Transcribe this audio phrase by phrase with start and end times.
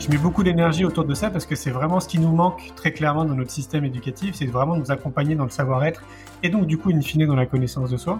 [0.00, 2.72] Je mets beaucoup d'énergie autour de ça parce que c'est vraiment ce qui nous manque
[2.74, 6.02] très clairement dans notre système éducatif, c'est vraiment nous accompagner dans le savoir-être
[6.42, 8.18] et donc du coup in fine dans la connaissance de soi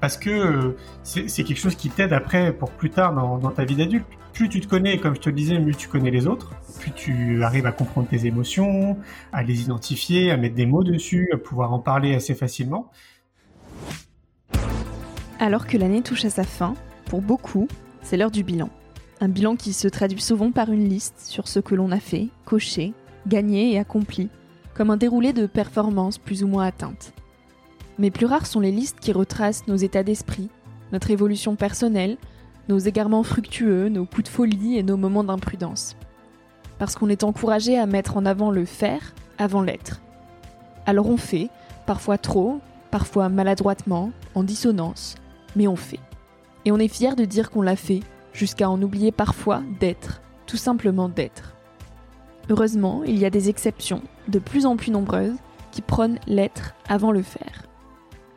[0.00, 3.74] parce que euh, c'est quelque chose qui t'aide après pour plus tard dans, ta vie
[3.74, 4.06] d'adulte.
[4.34, 6.92] Plus tu te connais, comme je te le disais, mieux tu connais les autres, plus
[6.92, 8.96] tu arrives à comprendre tes émotions,
[9.32, 12.92] à les identifier, à mettre des mots dessus, à pouvoir en parler assez facilement.
[15.40, 16.74] Alors que l'année touche à sa fin,
[17.06, 17.66] pour beaucoup,
[18.02, 18.70] c'est l'heure du bilan.
[19.20, 22.28] Un bilan qui se traduit souvent par une liste sur ce que l'on a fait,
[22.44, 22.92] coché,
[23.26, 24.28] gagné et accompli,
[24.74, 27.12] comme un déroulé de performances plus ou moins atteintes.
[27.98, 30.50] Mais plus rares sont les listes qui retracent nos états d'esprit,
[30.92, 32.18] notre évolution personnelle,
[32.68, 35.96] nos égarements fructueux, nos coups de folie et nos moments d'imprudence.
[36.78, 40.02] Parce qu'on est encouragé à mettre en avant le faire avant l'être.
[40.84, 41.48] Alors on fait,
[41.86, 42.60] parfois trop,
[42.90, 45.14] parfois maladroitement, en dissonance,
[45.54, 46.00] mais on fait.
[46.66, 48.00] Et on est fier de dire qu'on l'a fait
[48.36, 51.54] jusqu'à en oublier parfois d'être, tout simplement d'être.
[52.50, 55.36] Heureusement, il y a des exceptions, de plus en plus nombreuses,
[55.72, 57.64] qui prônent l'être avant le faire.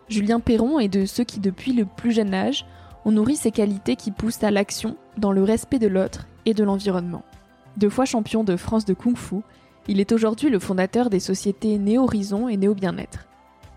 [0.08, 2.66] Julien Perron est de ceux qui, depuis le plus jeune âge,
[3.06, 6.64] ont nourri ces qualités qui poussent à l'action dans le respect de l'autre et de
[6.64, 7.24] l'environnement.
[7.78, 9.38] Deux fois champion de France de Kung Fu,
[9.88, 13.28] il est aujourd'hui le fondateur des sociétés Néo-Horizon et Néo-Bien-être.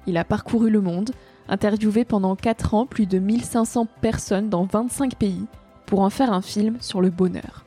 [0.06, 1.10] Il a parcouru le monde,
[1.48, 5.46] interviewé pendant 4 ans plus de 1500 personnes dans 25 pays
[5.86, 7.64] pour en faire un film sur le bonheur.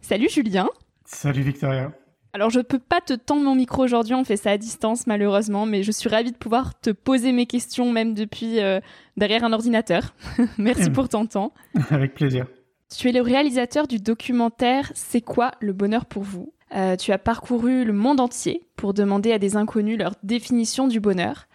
[0.00, 0.68] Salut Julien
[1.04, 1.92] Salut Victoria
[2.34, 5.06] alors je ne peux pas te tendre mon micro aujourd'hui, on fait ça à distance
[5.06, 8.80] malheureusement, mais je suis ravie de pouvoir te poser mes questions même depuis euh,
[9.16, 10.16] derrière un ordinateur.
[10.58, 11.52] Merci pour ton temps.
[11.90, 12.46] Avec plaisir.
[12.90, 16.52] Tu es le réalisateur du documentaire C'est quoi le bonheur pour vous?
[16.74, 20.98] Euh, Tu as parcouru le monde entier pour demander à des inconnus leur définition du
[20.98, 21.46] bonheur.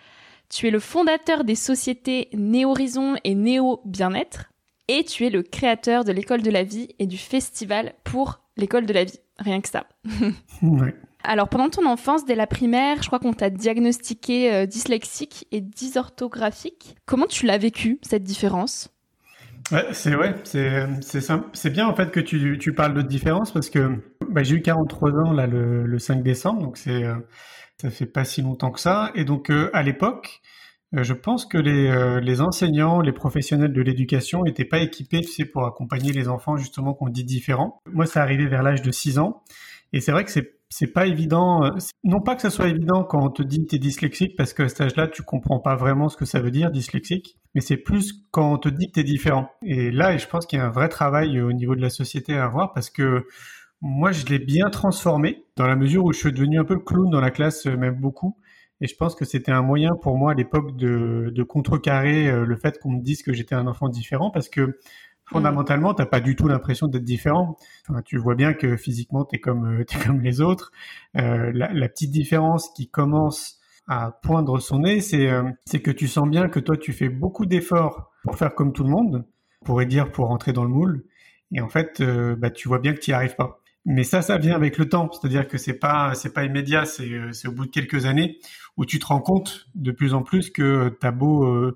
[0.50, 4.52] Tu es le fondateur des sociétés Néo-Horizon et Néo-Bien-être.
[4.88, 8.88] Et tu es le créateur de l'école de la vie et du festival pour l'école
[8.88, 9.20] de la vie.
[9.38, 9.86] Rien que ça.
[11.24, 15.62] Alors pendant ton enfance, dès la primaire, je crois qu'on t'a diagnostiqué euh, dyslexique et
[15.62, 16.96] dysorthographique.
[17.06, 18.90] Comment tu l'as vécu, cette différence?
[19.72, 20.88] Ouais, c'est ouais, c'est
[21.54, 24.62] c'est bien en fait que tu, tu parles de différence parce que bah, j'ai eu
[24.62, 27.16] 43 ans là le, le 5 décembre, donc c'est euh,
[27.82, 29.12] ça fait pas si longtemps que ça.
[29.16, 30.42] Et donc euh, à l'époque,
[30.96, 35.22] euh, je pense que les, euh, les enseignants, les professionnels de l'éducation n'étaient pas équipés,
[35.54, 37.82] pour accompagner les enfants justement qu'on dit différents.
[37.92, 39.44] Moi, ça arrivé vers l'âge de 6 ans,
[39.94, 41.62] et c'est vrai que c'est c'est pas évident.
[42.04, 44.54] Non pas que ça soit évident quand on te dit que tu es dyslexique, parce
[44.54, 47.78] qu'à cet âge-là, tu comprends pas vraiment ce que ça veut dire dyslexique, mais c'est
[47.78, 49.50] plus quand on te dit que tu es différent.
[49.64, 52.36] Et là, je pense qu'il y a un vrai travail au niveau de la société
[52.36, 53.26] à avoir, parce que
[53.82, 56.82] moi, je l'ai bien transformé dans la mesure où je suis devenu un peu le
[56.82, 58.36] clown dans la classe, euh, même beaucoup.
[58.82, 62.46] Et je pense que c'était un moyen pour moi à l'époque de, de contrecarrer euh,
[62.46, 64.80] le fait qu'on me dise que j'étais un enfant différent parce que
[65.26, 67.58] fondamentalement, t'as pas du tout l'impression d'être différent.
[67.88, 70.72] Enfin, tu vois bien que physiquement, t'es comme, euh, es comme les autres.
[71.14, 75.44] La, petite différence qui commence à poindre son nez, c'est euh,
[75.84, 78.90] que tu sens bien que toi, tu fais beaucoup d'efforts pour faire comme tout le
[78.92, 79.25] monde,
[79.62, 81.04] on pourrait dire pour rentrer dans le moule.
[81.52, 82.02] Et en fait,
[82.38, 83.59] bah, tu vois bien que tu n'y arrives pas.
[83.91, 85.09] Mais ça, ça vient avec le temps.
[85.12, 86.86] C'est-à-dire que c'est pas, pas immédiat.
[86.86, 88.38] C'est, euh, c'est au bout de quelques années
[88.77, 91.75] où tu te rends compte de plus en plus que t'as beau euh,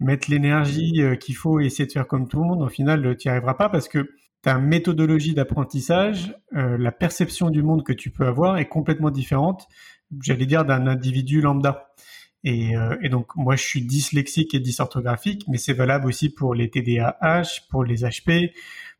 [0.00, 3.16] mettre l'énergie euh, qu'il faut et essayer de faire comme tout le monde, au final,
[3.16, 4.10] tu n'y arriveras pas parce que
[4.42, 9.68] ta méthodologie d'apprentissage, la perception du monde que tu peux avoir est complètement différente,
[10.20, 11.92] j'allais dire, d'un individu lambda.
[12.42, 12.72] Et,
[13.02, 17.68] et, donc, moi, je suis dyslexique et dysorthographique, mais c'est valable aussi pour les TDAH,
[17.70, 18.50] pour les HP,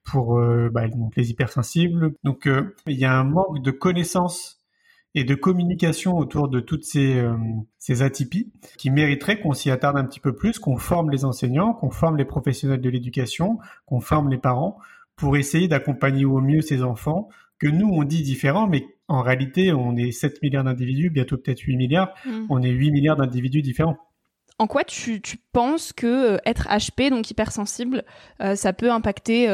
[0.04, 0.40] pour
[0.72, 0.84] bah,
[1.16, 2.14] les hypersensibles.
[2.24, 2.48] Donc
[2.86, 4.62] il y a un manque de connaissances
[5.14, 7.36] et de communication autour de toutes ces, euh,
[7.78, 11.74] ces atypies qui mériteraient qu'on s'y attarde un petit peu plus, qu'on forme les enseignants,
[11.74, 14.78] qu'on forme les professionnels de l'éducation, qu'on forme les parents
[15.16, 17.28] pour essayer d'accompagner au mieux ces enfants
[17.58, 21.60] que nous on dit différents, mais en réalité on est 7 milliards d'individus, bientôt peut-être
[21.60, 22.46] 8 milliards, mmh.
[22.48, 23.98] on est 8 milliards d'individus différents.
[24.62, 28.04] En quoi tu, tu penses que euh, être HP, donc hypersensible,
[28.40, 29.48] euh, ça peut impacter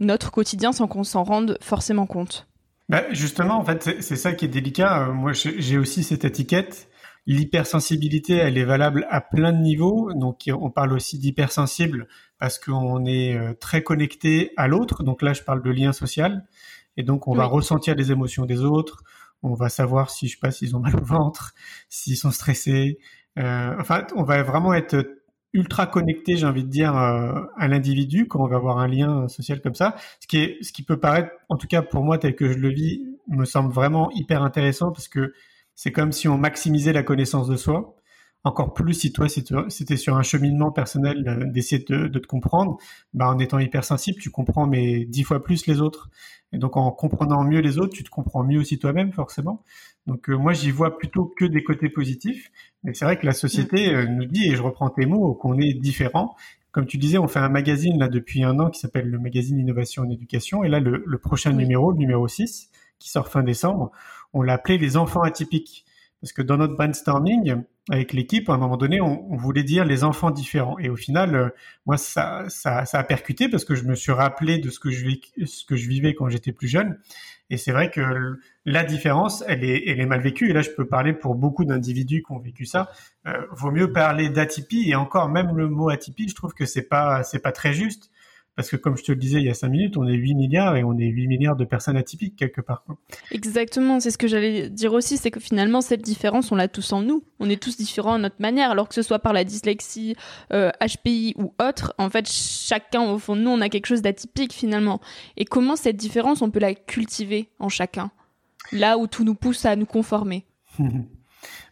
[0.00, 2.46] notre quotidien sans qu'on s'en rende forcément compte?
[2.88, 5.08] Bah, justement, en fait, c'est ça qui est délicat.
[5.08, 6.88] Euh, moi, j'ai aussi cette étiquette.
[7.26, 10.12] L'hypersensibilité, elle est valable à plein de niveaux.
[10.14, 12.08] Donc, on parle aussi d'hypersensible
[12.38, 15.04] parce qu'on est euh, très connecté à l'autre.
[15.04, 16.46] Donc là, je parle de lien social.
[16.96, 19.02] Et donc, on va ressentir les émotions des autres.
[19.42, 21.52] On va savoir si, je sais pas, s'ils ont mal au ventre,
[21.88, 22.98] s'ils sont stressés.
[23.38, 25.06] Euh, enfin, on va vraiment être
[25.54, 29.28] ultra connecté, j'ai envie de dire, euh, à l'individu quand on va avoir un lien
[29.28, 29.96] social comme ça.
[30.20, 32.58] Ce qui est, ce qui peut paraître, en tout cas pour moi tel que je
[32.58, 35.32] le vis, me semble vraiment hyper intéressant parce que
[35.74, 37.96] c'est comme si on maximisait la connaissance de soi
[38.44, 42.78] encore plus si toi c'était sur un cheminement personnel euh, d'essayer de, de, te comprendre,
[43.14, 46.10] bah en étant hypersensible, tu comprends mais dix fois plus les autres.
[46.52, 49.62] Et donc en comprenant mieux les autres, tu te comprends mieux aussi toi-même forcément.
[50.06, 52.50] Donc euh, moi j'y vois plutôt que des côtés positifs.
[52.82, 55.58] Mais c'est vrai que la société euh, nous dit, et je reprends tes mots, qu'on
[55.58, 56.34] est différent.
[56.72, 59.58] Comme tu disais, on fait un magazine là depuis un an qui s'appelle le magazine
[59.58, 60.64] Innovation en Éducation.
[60.64, 63.92] Et là le, le prochain numéro, le numéro 6, qui sort fin décembre,
[64.32, 65.84] on l'a appelé les enfants atypiques.
[66.22, 70.04] Parce que dans notre brainstorming, avec l'équipe, à un moment donné, on, voulait dire les
[70.04, 70.78] enfants différents.
[70.78, 71.48] Et au final, euh,
[71.84, 76.14] moi, ça, a percuté parce que je me suis rappelé de ce que je, vivais
[76.14, 76.96] quand j'étais plus jeune.
[77.50, 80.48] Et c'est vrai que la différence, elle est, elle est mal vécue.
[80.48, 82.88] Et là, je peux parler pour beaucoup d'individus qui ont vécu ça.
[83.26, 84.88] Euh, vaut mieux parler d'atypie.
[84.88, 88.11] Et encore, même le mot atypie, je trouve que c'est pas, c'est pas très juste.
[88.54, 90.34] Parce que comme je te le disais il y a cinq minutes, on est 8
[90.34, 92.84] milliards et on est 8 milliards de personnes atypiques quelque part.
[93.30, 96.92] Exactement, c'est ce que j'allais dire aussi, c'est que finalement cette différence, on l'a tous
[96.92, 97.24] en nous.
[97.40, 100.16] On est tous différents à notre manière, alors que ce soit par la dyslexie,
[100.50, 104.02] HPI euh, ou autre, en fait chacun au fond de nous, on a quelque chose
[104.02, 105.00] d'atypique finalement.
[105.38, 108.10] Et comment cette différence, on peut la cultiver en chacun?
[108.70, 110.44] Là où tout nous pousse à nous conformer.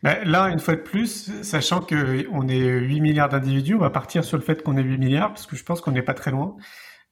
[0.03, 4.25] Ben, là, une fois de plus, sachant qu'on est 8 milliards d'individus, on va partir
[4.25, 6.31] sur le fait qu'on est 8 milliards, parce que je pense qu'on n'est pas très
[6.31, 6.57] loin.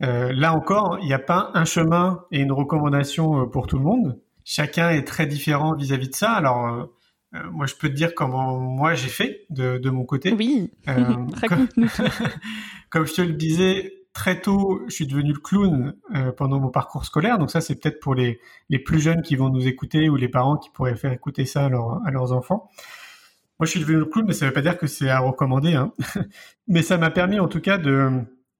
[0.02, 3.78] Euh, là encore, il n'y a pas un chemin et une recommandation euh, pour tout
[3.78, 4.20] le monde.
[4.44, 6.32] Chacun est très différent vis-à-vis de ça.
[6.32, 6.84] Alors, euh,
[7.34, 10.32] euh, moi, je peux te dire comment moi j'ai fait de, de, mon côté.
[10.32, 11.88] Oui, raconte-nous.
[12.90, 16.70] comme je te le disais, très tôt, je suis devenu le clown euh, pendant mon
[16.70, 17.38] parcours scolaire.
[17.38, 20.28] Donc ça, c'est peut-être pour les, les plus jeunes qui vont nous écouter ou les
[20.28, 21.68] parents qui pourraient faire écouter ça à,
[22.04, 22.68] à leurs enfants.
[23.60, 25.20] Moi, je suis devenu le clown, mais ça ne veut pas dire que c'est à
[25.20, 25.74] recommander.
[25.74, 25.92] Hein.
[26.66, 28.10] mais ça m'a permis, en tout cas, de,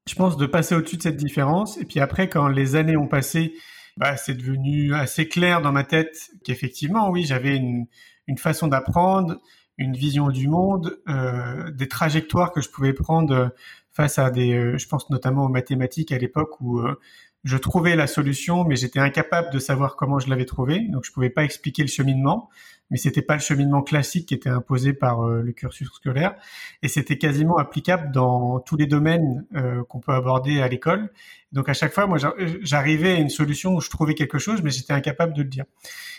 [0.07, 1.77] je pense, de passer au-dessus de cette différence.
[1.77, 3.53] Et puis après, quand les années ont passé,
[3.97, 7.85] bah, c'est devenu assez clair dans ma tête qu'effectivement, oui, j'avais une,
[8.27, 9.41] une façon d'apprendre,
[9.77, 13.53] une vision du monde, euh, des trajectoires que je pouvais prendre
[13.99, 16.97] face à des, euh, je pense notamment aux mathématiques à l'époque où euh,
[17.43, 21.11] je trouvais la solution, mais j'étais incapable de savoir comment je l'avais trouvé, donc je
[21.11, 22.49] pouvais pas expliquer le cheminement.
[22.91, 26.33] Mais c'était pas le cheminement classique qui était imposé par euh, le cursus scolaire,
[26.81, 29.45] et c'était quasiment applicable dans tous les domaines
[29.89, 31.11] qu'on peut aborder à l'école.
[31.51, 32.17] Donc à chaque fois, moi,
[32.61, 35.65] j'arrivais à une solution où je trouvais quelque chose, mais j'étais incapable de le dire.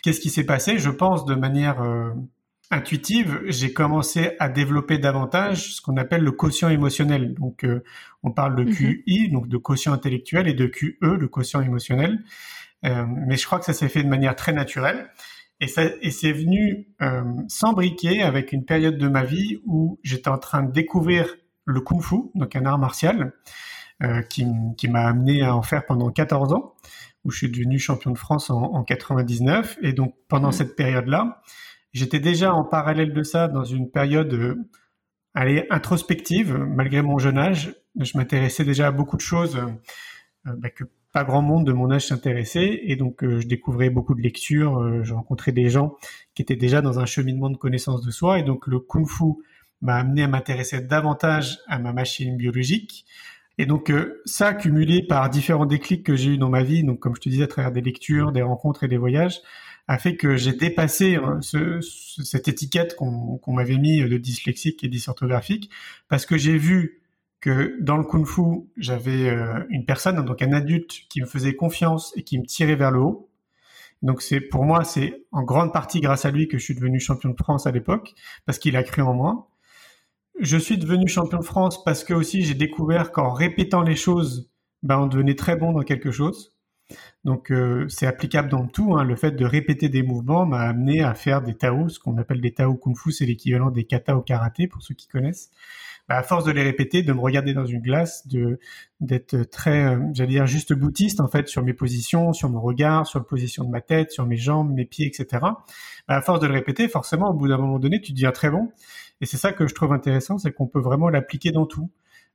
[0.02, 0.78] Qu'est-ce qui s'est passé?
[0.78, 1.82] Je pense de manière
[2.70, 7.34] intuitive, j'ai commencé à développer davantage ce qu'on appelle le quotient émotionnel.
[7.34, 7.82] Donc, euh,
[8.22, 8.72] on parle de mhm.
[8.72, 12.22] QI, donc de quotient intellectuel, et de QE, le quotient émotionnel.
[12.84, 15.10] Euh, mais je crois que ça s'est fait de manière très naturelle.
[15.60, 20.30] Et, ça, et c'est venu euh, s'embriquer avec une période de ma vie où j'étais
[20.30, 21.36] en train de découvrir
[21.66, 23.34] le kung fu, donc un art martial,
[24.02, 24.46] euh, qui,
[24.78, 26.74] qui m'a amené à en faire pendant 14 ans,
[27.24, 29.78] où je suis devenu champion de France en, en 99.
[29.82, 30.52] Et donc, pendant mhm.
[30.52, 31.42] cette période-là,
[31.92, 34.54] J'étais déjà en parallèle de ça dans une période euh,
[35.34, 37.74] allez, introspective, malgré mon jeune âge.
[37.98, 39.56] Je m'intéressais déjà à beaucoup de choses
[40.46, 42.80] euh, bah, que pas grand monde de mon âge s'intéressait.
[42.84, 45.02] Et donc, euh, je découvrais beaucoup de lectures.
[45.02, 45.96] je rencontrais des gens
[46.34, 48.38] qui étaient déjà dans un cheminement de connaissance de soi.
[48.38, 49.24] Et donc, le kung fu
[49.82, 53.04] m'a amené à m'intéresser davantage à ma machine biologique.
[53.58, 53.92] Et donc
[54.24, 57.28] ça, cumulé par différents déclics que j'ai eu dans ma vie, donc comme je te
[57.28, 59.40] disais à travers des lectures, des rencontres et des voyages,
[59.90, 64.88] a fait que j'ai dépassé hein, ce, cette étiquette qu'on m'avait mis de dyslexique et
[64.88, 65.68] dysorthographique
[66.08, 67.02] parce que j'ai vu
[67.40, 71.56] que dans le kung fu, j'avais euh, une personne, donc un adulte qui me faisait
[71.56, 73.30] confiance et qui me tirait vers le haut.
[74.02, 77.00] Donc c'est pour moi, c'est en grande partie grâce à lui que je suis devenu
[77.00, 78.14] champion de France à l'époque
[78.46, 79.50] parce qu'il a cru en moi.
[80.38, 84.52] Je suis devenu champion de France parce que aussi j'ai découvert qu'en répétant les choses,
[84.84, 86.54] ben, on devenait très bon dans quelque chose.
[87.24, 88.96] Donc euh, c'est applicable dans tout.
[88.96, 89.04] Hein.
[89.04, 92.40] Le fait de répéter des mouvements m'a amené à faire des Tao, ce qu'on appelle
[92.40, 95.50] des Tao Kung Fu, c'est l'équivalent des kata au karaté pour ceux qui connaissent.
[96.08, 98.58] Bah, à force de les répéter, de me regarder dans une glace, de
[99.00, 103.06] d'être très, euh, j'allais dire juste boutiste en fait sur mes positions, sur mon regard,
[103.06, 105.26] sur la position de ma tête, sur mes jambes, mes pieds, etc.
[105.40, 105.54] Bah,
[106.08, 108.72] à force de le répéter, forcément, au bout d'un moment donné, tu deviens très bon.
[109.20, 111.90] Et c'est ça que je trouve intéressant, c'est qu'on peut vraiment l'appliquer dans tout.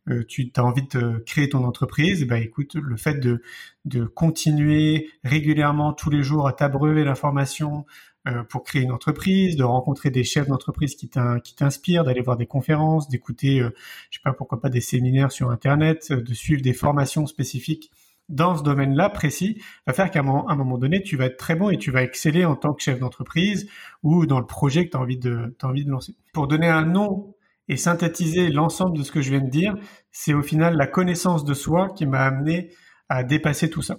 [0.09, 3.41] Euh, tu as envie de créer ton entreprise, bah écoute, le fait de,
[3.85, 7.85] de continuer régulièrement tous les jours à t'abreuver d'informations
[8.27, 12.47] euh, pour créer une entreprise, de rencontrer des chefs d'entreprise qui t'inspirent, d'aller voir des
[12.47, 13.69] conférences, d'écouter, euh,
[14.09, 17.91] je sais pas pourquoi pas des séminaires sur Internet, de suivre des formations spécifiques
[18.27, 21.69] dans ce domaine-là précis, va faire qu'à un, moment, donné, tu vas être très bon
[21.69, 23.69] et tu vas exceller en tant que chef d'entreprise
[24.01, 26.15] ou dans le projet que tu envie de, as envie de lancer.
[26.33, 27.34] Pour donner un nom
[27.67, 29.75] et synthétiser l'ensemble de ce que je viens de dire,
[30.11, 32.69] c'est au final la connaissance de soi qui m'a amené
[33.09, 33.97] à dépasser tout ça.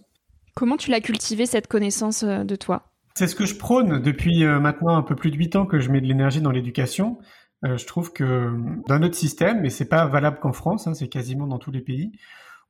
[0.54, 2.92] Comment tu l'as cultivé cette connaissance euh, de toi?
[3.14, 5.80] C'est ce que je prône depuis euh, maintenant un peu plus de huit ans que
[5.80, 7.18] je mets de l'énergie dans l'éducation.
[7.64, 8.52] Euh, je trouve que
[8.88, 11.80] dans notre système, et c'est pas valable qu'en France, hein, c'est quasiment dans tous les
[11.80, 12.12] pays,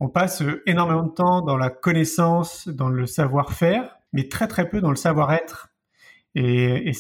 [0.01, 4.81] on passe énormément de temps dans la connaissance, dans le savoir-faire, mais très très peu
[4.81, 5.69] dans le savoir-être.
[6.39, 6.93] Et, et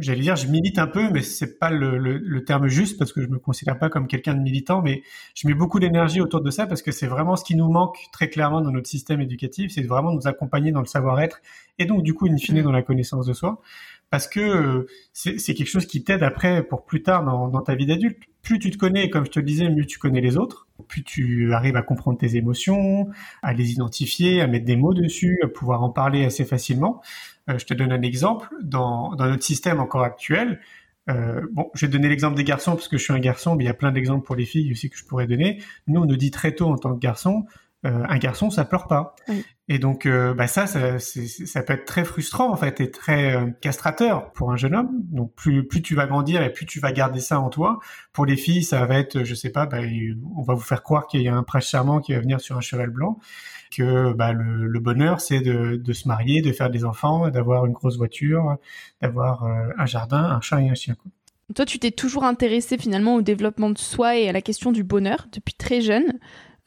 [0.00, 3.12] j'allais dire, je milite un peu, mais c'est pas le, le, le, terme juste parce
[3.12, 5.02] que je me considère pas comme quelqu'un de militant, mais
[5.36, 7.96] je mets beaucoup d'énergie autour de ça parce que c'est vraiment ce qui nous manque
[8.12, 11.40] très clairement dans notre système éducatif, c'est vraiment nous accompagner dans le savoir-être
[11.78, 13.60] et donc du coup, in fine, dans la connaissance de soi,
[14.10, 17.62] parce que euh, c'est, c'est quelque chose qui t'aide après pour plus tard dans, dans
[17.62, 18.18] ta vie d'adulte.
[18.42, 21.02] Plus tu te connais, comme je te le disais, mieux tu connais les autres, plus
[21.02, 23.08] tu arrives à comprendre tes émotions,
[23.42, 27.00] à les identifier, à mettre des mots dessus, à pouvoir en parler assez facilement.
[27.50, 28.48] Euh, je te donne un exemple.
[28.62, 30.60] Dans, dans notre système encore actuel,
[31.10, 33.64] euh, bon, je vais donner l'exemple des garçons parce que je suis un garçon, mais
[33.64, 35.62] il y a plein d'exemples pour les filles aussi que je pourrais donner.
[35.86, 37.46] Nous, on nous dit très tôt en tant que garçon,
[37.84, 39.16] euh, un garçon, ça pleure pas.
[39.68, 43.34] Et donc, euh, bah ça, ça, ça, peut être très frustrant en fait et très
[43.34, 44.90] euh, castrateur pour un jeune homme.
[45.10, 47.80] Donc, plus plus tu vas grandir et plus tu vas garder ça en toi.
[48.12, 49.78] Pour les filles, ça va être, je sais pas, bah,
[50.36, 52.56] on va vous faire croire qu'il y a un prince charmant qui va venir sur
[52.56, 53.18] un cheval blanc
[53.76, 57.96] que bah, le, bonheur, c'est de, se marier, de faire des enfants, d'avoir une grosse
[57.96, 58.58] voiture,
[59.00, 60.94] d'avoir un jardin, un chat et un chien.
[61.54, 64.84] Toi, tu t'es toujours intéressé finalement au développement de soi et à la question du
[64.84, 66.18] bonheur depuis très jeune.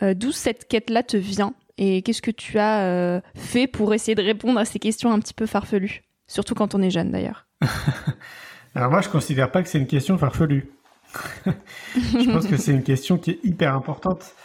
[0.04, 4.16] Euh, d'où cette quête-là te vient et qu'est-ce que tu as euh, fait pour essayer
[4.16, 6.04] de répondre à ces questions un petit peu farfelues?
[6.28, 7.48] Surtout quand on est jeune d'ailleurs.
[8.76, 10.72] Alors moi, je considère pas que c'est une question farfelue.
[11.96, 14.36] je pense que c'est une question qui est hyper importante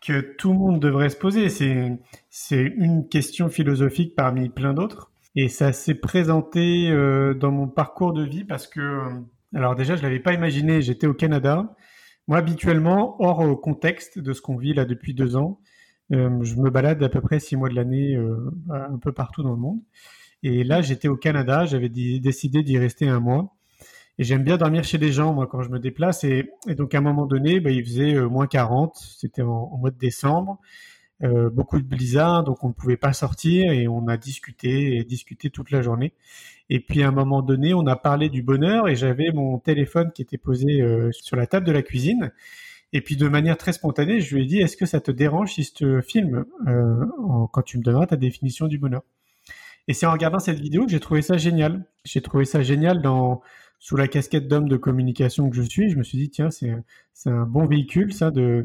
[0.00, 1.48] que tout le monde devrait se poser.
[1.48, 5.10] C'est, une question philosophique parmi plein d'autres.
[5.36, 9.02] Et ça s'est présenté euh, dans mon parcours de vie parce que,
[9.54, 10.82] alors déjà, je l'avais pas imaginé.
[10.82, 11.74] J'étais au Canada.
[12.30, 15.60] Moi, habituellement, hors euh, contexte de ce qu'on vit là depuis deux ans,
[16.10, 18.16] je me balade à peu près six mois de l'année
[18.68, 19.80] un peu partout dans le monde.
[20.42, 21.66] Et là, j'étais au Canada.
[21.66, 23.54] J'avais décidé d'y rester un mois.
[24.18, 26.24] Et j'aime bien dormir chez des gens, moi, quand je me déplace.
[26.24, 28.94] Et, donc, à un moment donné, bah, il faisait euh, moins 40.
[28.96, 30.58] C'était en, mois de décembre.
[31.22, 35.04] Euh, beaucoup de blizzard, donc on ne pouvait pas sortir et on a discuté et
[35.04, 36.14] discuté toute la journée.
[36.70, 40.12] Et puis à un moment donné, on a parlé du bonheur et j'avais mon téléphone
[40.12, 42.32] qui était posé euh, sur la table de la cuisine.
[42.94, 45.52] Et puis de manière très spontanée, je lui ai dit Est-ce que ça te dérange
[45.52, 47.04] si je te filme euh,
[47.52, 49.02] quand tu me donneras ta définition du bonheur?
[49.88, 51.84] Et c'est en regardant cette vidéo que j'ai trouvé ça génial.
[52.04, 53.42] J'ai trouvé ça génial dans
[53.78, 56.70] sous la casquette d'homme de communication que je suis, je me suis dit, tiens, c'est,
[57.14, 58.62] c'est un bon véhicule, ça, de,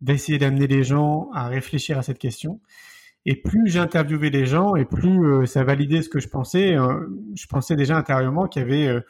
[0.00, 2.60] d'essayer d'amener les gens à réfléchir à cette question.
[3.28, 6.76] Et plus j'ai interviewé les gens, et plus euh, ça validait ce que je pensais.
[6.76, 9.00] Euh, je pensais déjà intérieurement qu'il y avait euh,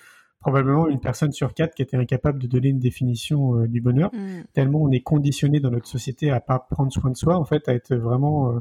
[0.40, 4.44] probablement une personne sur quatre qui était incapable de donner une définition du bonheur, mm.
[4.54, 7.68] tellement on est conditionné dans notre société à pas prendre soin de soi, en fait,
[7.68, 8.54] à être vraiment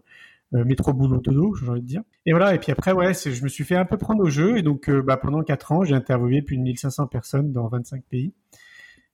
[0.51, 2.01] métro boulot dodo, j'ai envie de dire.
[2.25, 4.57] Et voilà, et puis après, ouais, je me suis fait un peu prendre au jeu,
[4.57, 8.33] et donc bah, pendant 4 ans, j'ai interviewé plus de 1500 personnes dans 25 pays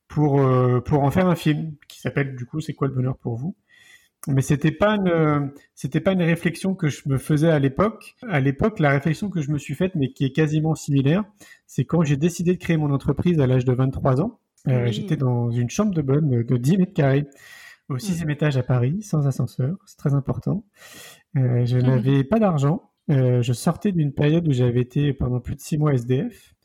[0.07, 0.39] pour,
[0.85, 3.55] pour en faire un film s'appelle du coup C'est quoi le bonheur pour vous?
[4.27, 8.15] Mais c'était pas une c'était pas une réflexion que je me faisais à l'époque.
[8.29, 11.23] À l'époque, la réflexion que je me suis faite, mais qui est quasiment similaire,
[11.65, 14.39] c'est quand j'ai décidé de créer mon entreprise à l'âge de 23 ans.
[14.67, 17.25] J'étais dans une chambre de bonne de 10 mètres carrés
[17.89, 18.31] au sixième mmh.
[18.31, 19.75] étage à Paris, sans ascenseur.
[19.85, 20.63] C'est très important.
[21.37, 21.81] Euh, je mmh.
[21.81, 22.89] n'avais pas d'argent.
[23.09, 26.55] Euh, je sortais d'une période où j'avais été pendant plus de six mois SDF.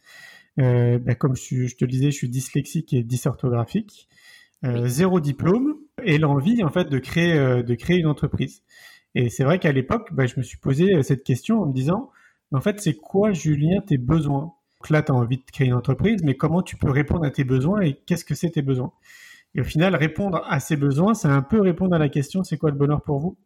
[0.59, 4.09] Euh, bah, comme je, je, te le disais, je suis dyslexique et dysorthographique.
[4.87, 8.63] Zéro diplôme et l'envie en fait de créer de créer une entreprise.
[9.15, 12.11] Et c'est vrai qu'à l'époque, bah, je me suis posé cette question en me disant,
[12.53, 14.53] en fait, c'est quoi, Julien, tes besoins?
[14.81, 17.31] Donc là, tu as envie de créer une entreprise, mais comment tu peux répondre à
[17.31, 18.93] tes besoins et qu'est-ce que c'est tes besoins?
[19.55, 22.59] Et au final, répondre à ces besoins, c'est un peu répondre à la question, c'est
[22.59, 23.37] quoi le bonheur pour vous?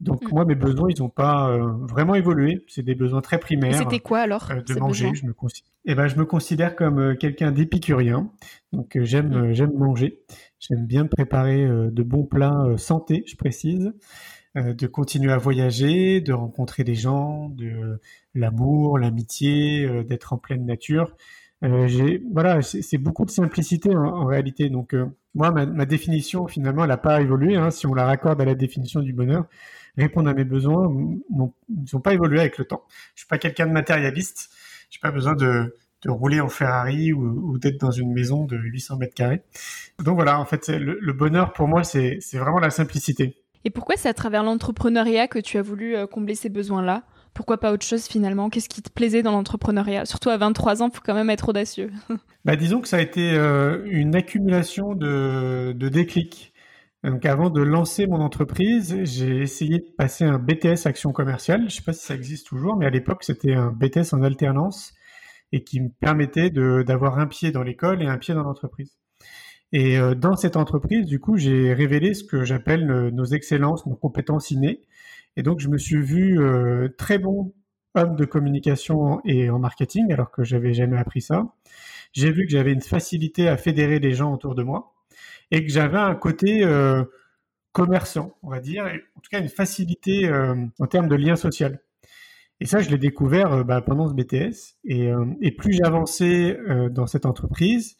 [0.00, 0.34] Donc Mm.
[0.34, 2.64] moi, mes besoins, ils n'ont pas euh, vraiment évolué.
[2.68, 3.74] C'est des besoins très primaires.
[3.74, 5.10] c'était quoi alors euh, de manger.
[5.14, 8.30] Je me, consi- eh ben, je me considère comme euh, quelqu'un d'épicurien.
[8.72, 9.34] Donc euh, j'aime Mm.
[9.34, 10.20] euh, j'aime manger.
[10.60, 13.92] J'aime bien préparer euh, de bons plats euh, santé, je précise.
[14.56, 18.00] Euh, de continuer à voyager, de rencontrer des gens, de
[18.34, 21.14] l'amour, l'amitié, d'être en pleine nature.
[21.60, 24.70] Voilà, c'est beaucoup de simplicité en, en réalité.
[24.70, 24.94] Donc
[25.34, 27.56] moi, ma, définition finalement, elle n'a pas évolué.
[27.56, 29.44] hein, si on la raccorde à la définition du bonheur,
[29.96, 30.88] répondre à mes besoins
[31.30, 32.84] n'ont pas évolué avec le temps.
[33.14, 34.50] Je suis pas quelqu'un de matérialiste.
[34.90, 38.56] J'ai pas besoin de, de rouler en Ferrari ou, ou d'être dans une maison de
[38.56, 39.42] 800 mètres carrés.
[39.98, 43.36] Donc voilà, en fait, le, le bonheur pour moi, c'est vraiment la simplicité.
[43.64, 47.02] Et pourquoi c'est à travers l'entrepreneuriat que tu as voulu euh, combler ces besoins-là?
[47.34, 48.50] Pourquoi pas autre chose finalement?
[48.50, 50.06] Qu'est-ce qui te plaisait dans l'entrepreneuriat?
[50.06, 51.90] Surtout à 23 ans, faut quand même être audacieux.
[52.44, 56.54] Bah, disons que ça a été euh, une accumulation de, de déclics.
[57.04, 61.68] Donc avant de lancer mon entreprise, j'ai essayé de passer un BTS action commerciale.
[61.68, 64.94] Je sais pas si ça existe toujours, mais à l'époque c'était un BTS en alternance
[65.52, 68.98] et qui me permettait d'avoir un pied dans l'école et un pied dans l'entreprise.
[69.72, 73.86] Et euh, dans cette entreprise, du coup, j'ai révélé ce que j'appelle euh, nos excellences,
[73.86, 74.80] nos compétences innées.
[75.36, 77.52] Et donc, je me suis vu euh, très bon
[77.94, 81.54] homme de communication et en marketing, alors que j'avais jamais appris ça.
[82.12, 84.94] J'ai vu que j'avais une facilité à fédérer les gens autour de moi
[85.50, 86.64] et que j'avais un côté
[87.72, 90.30] commerçant, on va dire, en tout cas une facilité
[90.78, 91.80] en termes de lien social.
[92.60, 94.76] Et ça, je l'ai découvert euh, bah, pendant ce BTS.
[94.84, 97.96] Et, euh, et plus j'avançais euh, dans cette entreprise,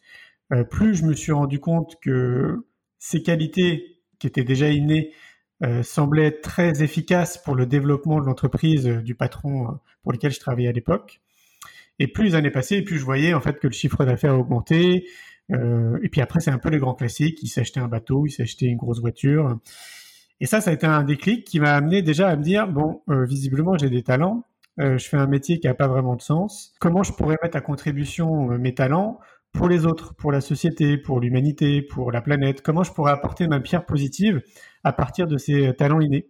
[0.71, 2.65] plus je me suis rendu compte que
[2.97, 5.13] ces qualités qui étaient déjà innées
[5.83, 10.71] semblaient très efficaces pour le développement de l'entreprise du patron pour lequel je travaillais à
[10.71, 11.21] l'époque.
[11.99, 15.03] Et plus les années passaient, plus je voyais en fait que le chiffre d'affaires augmentait.
[15.51, 17.41] Euh, et puis après, c'est un peu les grands classiques.
[17.43, 19.59] Il s'achetait un bateau, il s'achetait une grosse voiture.
[20.39, 23.01] Et ça, ça a été un déclic qui m'a amené déjà à me dire bon,
[23.09, 24.45] euh, visiblement, j'ai des talents.
[24.79, 26.73] Euh, je fais un métier qui n'a pas vraiment de sens.
[26.79, 29.19] Comment je pourrais mettre à contribution euh, mes talents
[29.51, 32.61] pour les autres, pour la société, pour l'humanité, pour la planète?
[32.61, 34.41] Comment je pourrais apporter ma pierre positive
[34.83, 36.29] à partir de ces talents innés?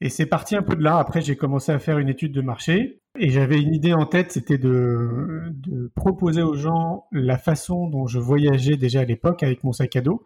[0.00, 0.98] Et c'est parti un peu de là.
[0.98, 4.32] Après, j'ai commencé à faire une étude de marché et j'avais une idée en tête,
[4.32, 9.72] c'était de proposer aux gens la façon dont je voyageais déjà à l'époque avec mon
[9.72, 10.22] sac à dos.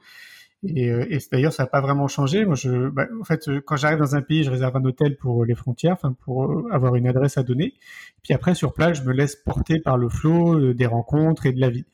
[0.67, 2.45] Et, euh, et d'ailleurs, ça n'a pas vraiment changé.
[2.45, 5.17] Moi, je, bah, en fait, euh, quand j'arrive dans un pays, je réserve un hôtel
[5.17, 7.75] pour les frontières, enfin pour euh, avoir une adresse à donner.
[8.23, 11.53] Puis après, sur place, je me laisse porter par le flot euh, des rencontres et
[11.53, 11.87] de la vie.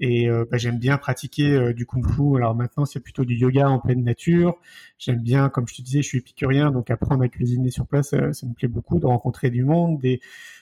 [0.00, 2.36] Et euh, bah, j'aime bien pratiquer euh, du kung-fu.
[2.36, 4.56] Alors maintenant, c'est plutôt du yoga en pleine nature.
[4.98, 8.12] J'aime bien, comme je te disais, je suis épicurien, donc apprendre à cuisiner sur place,
[8.14, 10.20] euh, ça me plaît beaucoup, de rencontrer du monde, des,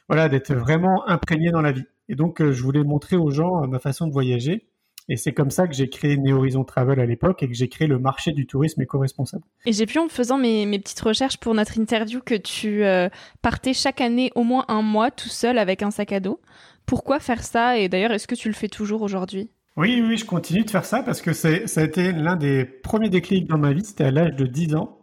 [0.09, 1.87] voilà, d'être vraiment imprégné dans la vie.
[2.11, 4.67] Et donc, euh, je voulais montrer aux gens euh, ma façon de voyager.
[5.11, 7.69] Et c'est comme ça que j'ai créé Neo Horizon Travel à l'époque et que j'ai
[7.69, 9.43] créé le marché du tourisme éco-responsable.
[9.67, 13.09] Et j'ai vu en faisant mes, mes petites recherches pour notre interview que tu euh,
[13.43, 16.41] partais chaque année au moins un mois tout seul avec un sac à dos.
[16.87, 17.77] Pourquoi faire ça?
[17.77, 19.51] Et d'ailleurs, est-ce que tu le fais toujours aujourd'hui?
[19.77, 23.11] Oui, oui, je continue de faire ça parce que ça a été l'un des premiers
[23.11, 23.85] déclics dans ma vie.
[23.85, 25.01] C'était à l'âge de 10 ans.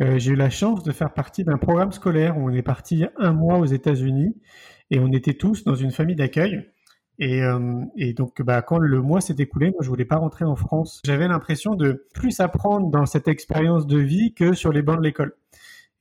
[0.00, 3.04] Euh, j'ai eu la chance de faire partie d'un programme scolaire où on est parti
[3.16, 4.34] un mois aux États-Unis
[4.90, 6.66] et on était tous dans une famille d'accueil.
[7.18, 10.44] Et, euh, et donc, bah, quand le mois s'est écoulé, moi, je voulais pas rentrer
[10.44, 11.00] en France.
[11.04, 15.02] J'avais l'impression de plus apprendre dans cette expérience de vie que sur les bancs de
[15.04, 15.34] l'école.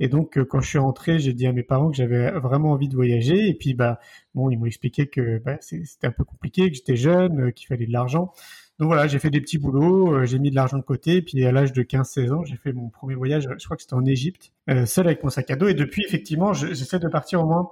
[0.02, 2.72] Et donc, euh, quand je suis rentré, j'ai dit à mes parents que j'avais vraiment
[2.72, 3.48] envie de voyager.
[3.48, 4.00] Et puis, bah,
[4.34, 7.68] bon, ils m'ont expliqué que bah, c'était un peu compliqué, que j'étais jeune, euh, qu'il
[7.68, 8.34] fallait de l'argent.
[8.78, 11.22] Donc voilà, j'ai fait des petits boulots, euh, j'ai mis de l'argent de côté.
[11.22, 13.94] Puis à l'âge de 15-16 ans, j'ai fait mon premier voyage, je crois que c'était
[13.96, 14.52] en Égypte,
[14.86, 15.68] seul avec mon sac à dos.
[15.70, 17.70] Et depuis, effectivement, je- j'essaie de partir au moins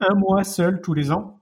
[0.00, 1.40] un mois seul tous les ans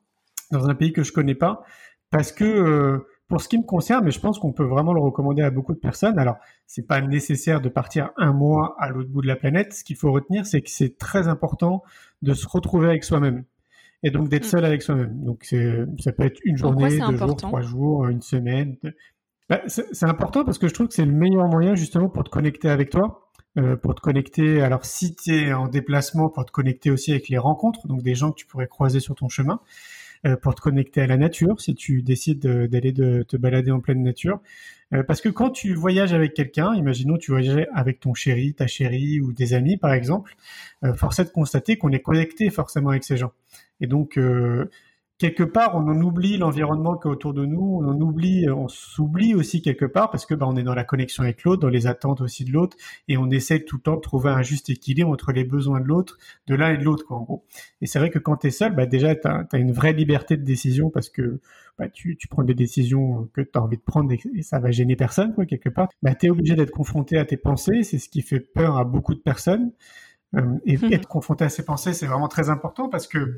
[0.53, 1.65] dans un pays que je connais pas,
[2.11, 5.01] parce que euh, pour ce qui me concerne, mais je pense qu'on peut vraiment le
[5.01, 6.19] recommander à beaucoup de personnes.
[6.19, 6.37] Alors,
[6.67, 9.73] c'est pas nécessaire de partir un mois à l'autre bout de la planète.
[9.73, 11.83] Ce qu'il faut retenir, c'est que c'est très important
[12.21, 13.45] de se retrouver avec soi-même
[14.03, 14.49] et donc d'être Mm.
[14.49, 15.25] seul avec soi-même.
[15.25, 15.45] Donc,
[15.99, 18.77] ça peut être une journée, deux jours, trois jours, une semaine.
[19.49, 22.31] Bah, c'est, important parce que je trouve que c'est le meilleur moyen justement pour te
[22.31, 23.31] connecter avec toi.
[23.59, 27.29] euh, pour te connecter, alors si tu es en déplacement, pour te connecter aussi avec
[27.29, 29.61] les rencontres, donc des gens que tu pourrais croiser sur ton chemin,
[30.41, 34.03] pour te connecter à la nature, si tu décides de- d'aller te balader en pleine
[34.03, 34.41] nature.
[34.95, 38.67] Euh, parce que quand tu voyages avec quelqu'un, imaginons tu voyages avec ton chéri, ta
[38.67, 40.37] chérie ou des amis par exemple,
[40.85, 43.33] euh, force est de constater qu'on est connecté forcément avec ces gens.
[43.81, 44.71] Et donc, euh,
[45.19, 48.69] quelque part, on en oublie l'environnement qui est autour de nous, on en oublie, on
[48.69, 51.69] s'oublie aussi quelque part parce que bah, on est dans la connexion avec l'autre, dans
[51.69, 52.77] les attentes aussi de l'autre,
[53.09, 55.87] et on essaie tout le temps de trouver un juste équilibre entre les besoins de
[55.87, 57.45] l'autre, de l'un et de l'autre, quoi, en gros.
[57.81, 60.37] Et c'est vrai que quand tu es seul, bah, déjà, tu as, une vraie liberté
[60.37, 61.41] de décision parce que
[61.79, 64.59] bah, tu, tu prends des décisions que tu as envie de prendre et, et ça
[64.59, 65.89] va gêner personne, quoi, quelque part.
[66.03, 68.85] Bah, tu es obligé d'être confronté à tes pensées, c'est ce qui fait peur à
[68.85, 69.73] beaucoup de personnes.
[70.67, 73.37] et être confronté à ses pensées, c'est vraiment très important parce que,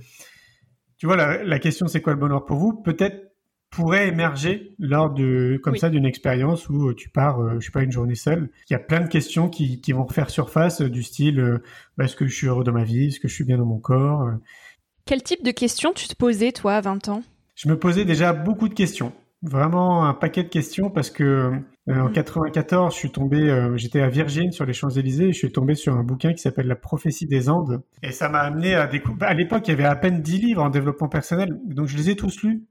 [1.04, 2.72] tu vois, la, la question c'est quoi le bonheur pour vous?
[2.72, 3.30] Peut-être
[3.68, 7.82] pourrait émerger lors de comme ça d'une expérience où tu pars, euh, je sais pas,
[7.82, 8.48] une journée seule.
[8.70, 11.62] Il y a plein de questions qui, qui vont refaire surface du style euh,
[11.98, 13.66] bah, est-ce que je suis heureux dans ma vie, est-ce que je suis bien dans
[13.66, 14.30] mon corps?
[15.04, 17.22] Quel type de questions tu te posais toi à 20 ans?
[17.54, 19.12] Je me posais déjà beaucoup de questions
[19.44, 21.52] vraiment un paquet de questions parce que
[21.88, 22.90] euh, en 94, mm.
[22.90, 25.94] je suis tombé, euh, j'étais à Virgin sur les Champs-Élysées et je suis tombé sur
[25.94, 27.82] un bouquin qui s'appelle La prophétie des Andes.
[28.02, 29.28] Et ça m'a amené à découvrir.
[29.28, 32.10] À l'époque, il y avait à peine 10 livres en développement personnel, donc je les
[32.10, 32.64] ai tous lus.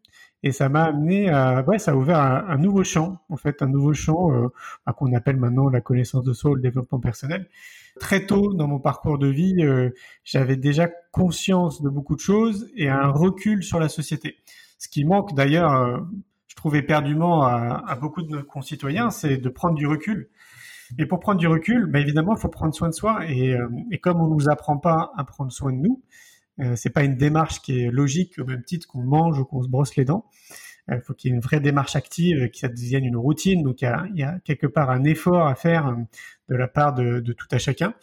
[0.46, 3.68] Et ça m'a amené à, ouais, ça a ouvert un, nouveau champ, en fait, un
[3.68, 4.50] nouveau champ euh,
[4.98, 7.48] qu'on appelle maintenant la connaissance de soi ou le développement personnel.
[7.98, 9.92] Très tôt dans mon parcours de vie, euh,
[10.26, 14.36] j'avais déjà conscience de beaucoup de choses et un recul sur la société.
[14.80, 16.04] Ce qui manque d'ailleurs
[16.54, 20.30] je trouve éperdument à, beaucoup de nos concitoyens, c'est de prendre du recul.
[21.00, 23.26] Et pour prendre du recul, bah évidemment, il faut prendre soin de soi.
[23.28, 26.04] Et, euh, et comme on nous apprend pas à prendre soin de nous,
[26.60, 29.64] euh, c'est pas une démarche qui est logique au même titre qu'on mange ou qu'on
[29.64, 30.30] se brosse les dents.
[30.92, 33.64] Il faut qu'il y ait une vraie démarche active, que ça devienne une routine.
[33.64, 35.96] Donc il y a, il y a quelque part un effort à faire euh,
[36.50, 37.96] de la part de, de tout à chacun.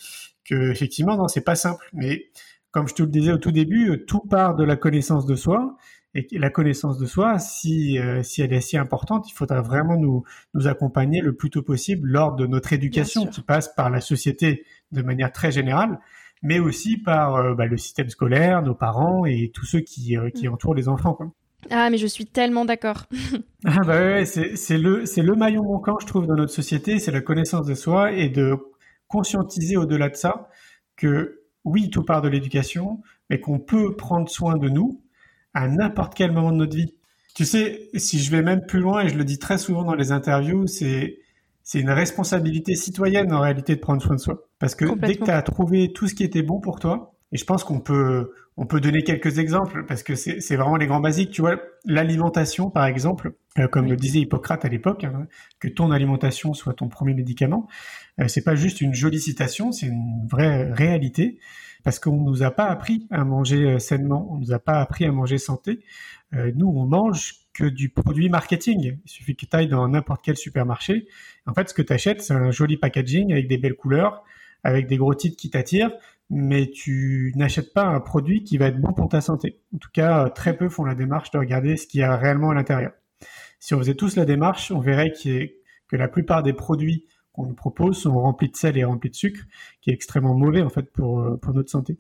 [0.44, 1.88] Que effectivement, non, c'est pas simple.
[1.92, 2.30] Mais
[2.72, 5.76] comme je te le disais au tout début, tout part de la connaissance de soi
[6.14, 9.96] et la connaissance de soi, si, euh, si elle est si importante, il faudra vraiment
[9.96, 14.00] nous, nous accompagner le plus tôt possible lors de notre éducation qui passe par la
[14.00, 16.00] société de manière très générale,
[16.42, 20.30] mais aussi par euh, bah, le système scolaire, nos parents et tous ceux qui, euh,
[20.30, 20.52] qui mm.
[20.52, 21.14] entourent les enfants.
[21.14, 21.32] Quoi.
[21.70, 23.06] Ah, mais je suis tellement d'accord.
[23.64, 27.20] ah bah ouais, c'est le, le maillon manquant, je trouve, dans notre société, c'est la
[27.20, 28.56] connaissance de soi et de
[29.06, 30.48] conscientiser au-delà de ça
[30.96, 35.02] que oui, tout part de l'éducation, mais qu'on peut prendre soin de nous
[35.54, 36.94] à n'importe quel moment de notre vie.
[37.34, 39.94] Tu sais, si je vais même plus loin, et je le dis très souvent dans
[39.94, 41.18] les interviews, c'est
[41.62, 44.48] c'est une responsabilité citoyenne en réalité de prendre soin de soi.
[44.58, 47.36] Parce que dès que tu as trouvé tout ce qui était bon pour toi, et
[47.36, 51.00] je pense qu'on peut on peut donner quelques exemples parce que c'est vraiment les grands
[51.00, 51.30] basiques.
[51.30, 55.26] Tu vois, l'alimentation par exemple, euh, comme le disait Hippocrate à l'époque, hein,
[55.60, 57.68] que ton alimentation soit ton premier médicament,
[58.20, 61.38] euh, c'est pas juste une jolie citation, c'est une vraie réalité
[61.82, 65.04] parce qu'on nous a pas appris à manger euh, sainement, on nous a pas appris
[65.04, 65.80] à manger santé.
[66.34, 68.98] Euh, nous, on mange que du produit marketing.
[69.04, 71.08] Il suffit que tu ailles dans n'importe quel supermarché.
[71.46, 74.22] En fait, ce que tu achètes, c'est un joli packaging avec des belles couleurs,
[74.62, 75.92] avec des gros titres qui t'attirent,
[76.28, 79.60] mais tu n'achètes pas un produit qui va être bon pour ta santé.
[79.74, 82.50] En tout cas, très peu font la démarche de regarder ce qu'il y a réellement
[82.50, 82.92] à l'intérieur.
[83.58, 87.54] Si on faisait tous la démarche, on verrait que la plupart des produits qu'on nous
[87.54, 89.44] propose sont remplis de sel et remplis de sucre,
[89.80, 91.98] qui est extrêmement mauvais en fait pour, euh, pour notre santé.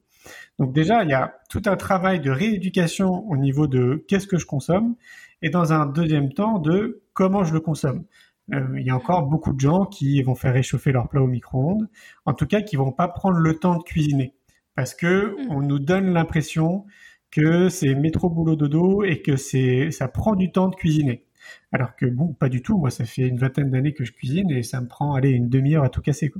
[0.58, 4.38] Donc déjà, il y a tout un travail de rééducation au niveau de qu'est-ce que
[4.38, 4.96] je consomme,
[5.42, 8.04] et dans un deuxième temps de comment je le consomme.
[8.52, 11.26] Euh, il y a encore beaucoup de gens qui vont faire réchauffer leur plat au
[11.26, 11.88] micro-ondes,
[12.26, 14.34] en tout cas qui vont pas prendre le temps de cuisiner,
[14.74, 15.50] parce que mmh.
[15.50, 16.84] on nous donne l'impression
[17.30, 21.24] que c'est métro boulot dodo et que c'est ça prend du temps de cuisiner.
[21.72, 22.78] Alors que bon, pas du tout.
[22.78, 25.48] Moi, ça fait une vingtaine d'années que je cuisine et ça me prend, allez, une
[25.48, 26.32] demi-heure à tout casser.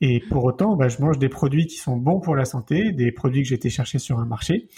[0.00, 3.12] Et pour autant, bah, je mange des produits qui sont bons pour la santé, des
[3.12, 4.68] produits que j'ai été sur un marché.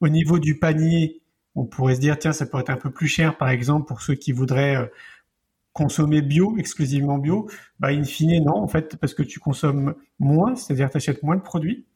[0.00, 1.22] Au niveau du panier,
[1.54, 4.02] on pourrait se dire, tiens, ça pourrait être un peu plus cher, par exemple, pour
[4.02, 4.86] ceux qui voudraient euh,
[5.72, 7.48] consommer bio, exclusivement bio.
[7.78, 11.36] Bah, in fine, non, en fait, parce que tu consommes moins, c'est-à-dire tu achètes moins
[11.36, 11.86] de produits.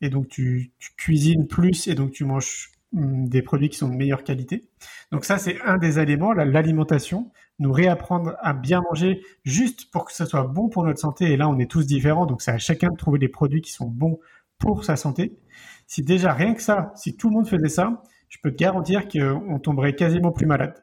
[0.00, 4.24] Et donc, tu, cuisines plus et donc tu manges des produits qui sont de meilleure
[4.24, 4.68] qualité.
[5.12, 10.12] Donc ça, c'est un des éléments, l'alimentation, nous réapprendre à bien manger juste pour que
[10.12, 11.32] ce soit bon pour notre santé.
[11.32, 13.72] Et là, on est tous différents, donc c'est à chacun de trouver des produits qui
[13.72, 14.18] sont bons
[14.58, 15.38] pour sa santé.
[15.86, 19.08] Si déjà rien que ça, si tout le monde faisait ça, je peux te garantir
[19.08, 20.74] qu'on tomberait quasiment plus malade.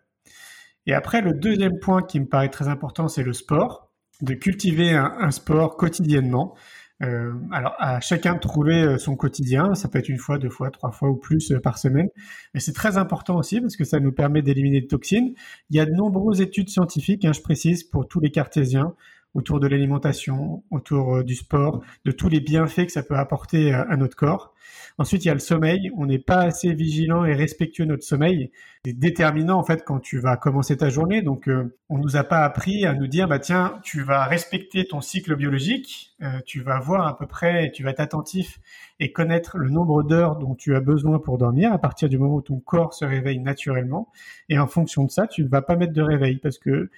[0.85, 3.91] Et après, le deuxième point qui me paraît très important, c'est le sport,
[4.21, 6.55] de cultiver un sport quotidiennement.
[7.03, 9.75] Euh, alors, à chacun de trouver euh, son quotidien.
[9.75, 12.09] Ça peut être une fois, deux fois, trois fois ou plus euh, par semaine.
[12.53, 15.33] Mais c'est très important aussi parce que ça nous permet d'éliminer des toxines.
[15.69, 18.95] Il y a de nombreuses études scientifiques, hein, je précise, pour tous les cartésiens
[19.37, 23.95] autour de l'alimentation, autour du sport, de tous les bienfaits que ça peut apporter à
[23.95, 24.53] notre corps.
[24.99, 25.91] Ensuite, il y a le sommeil.
[25.95, 28.51] On n'est pas assez vigilant et respectueux de notre sommeil.
[28.83, 31.21] C'est déterminant en fait quand tu vas commencer ta journée.
[31.21, 34.85] Donc, euh, on nous a pas appris à nous dire bah tiens, tu vas respecter
[34.87, 36.15] ton cycle biologique.
[36.23, 38.59] Euh, tu vas voir à peu près, tu vas être attentif
[38.99, 42.35] et connaître le nombre d'heures dont tu as besoin pour dormir à partir du moment
[42.35, 44.11] où ton corps se réveille naturellement.
[44.49, 46.89] Et en fonction de ça, tu ne vas pas mettre de réveil parce que euh,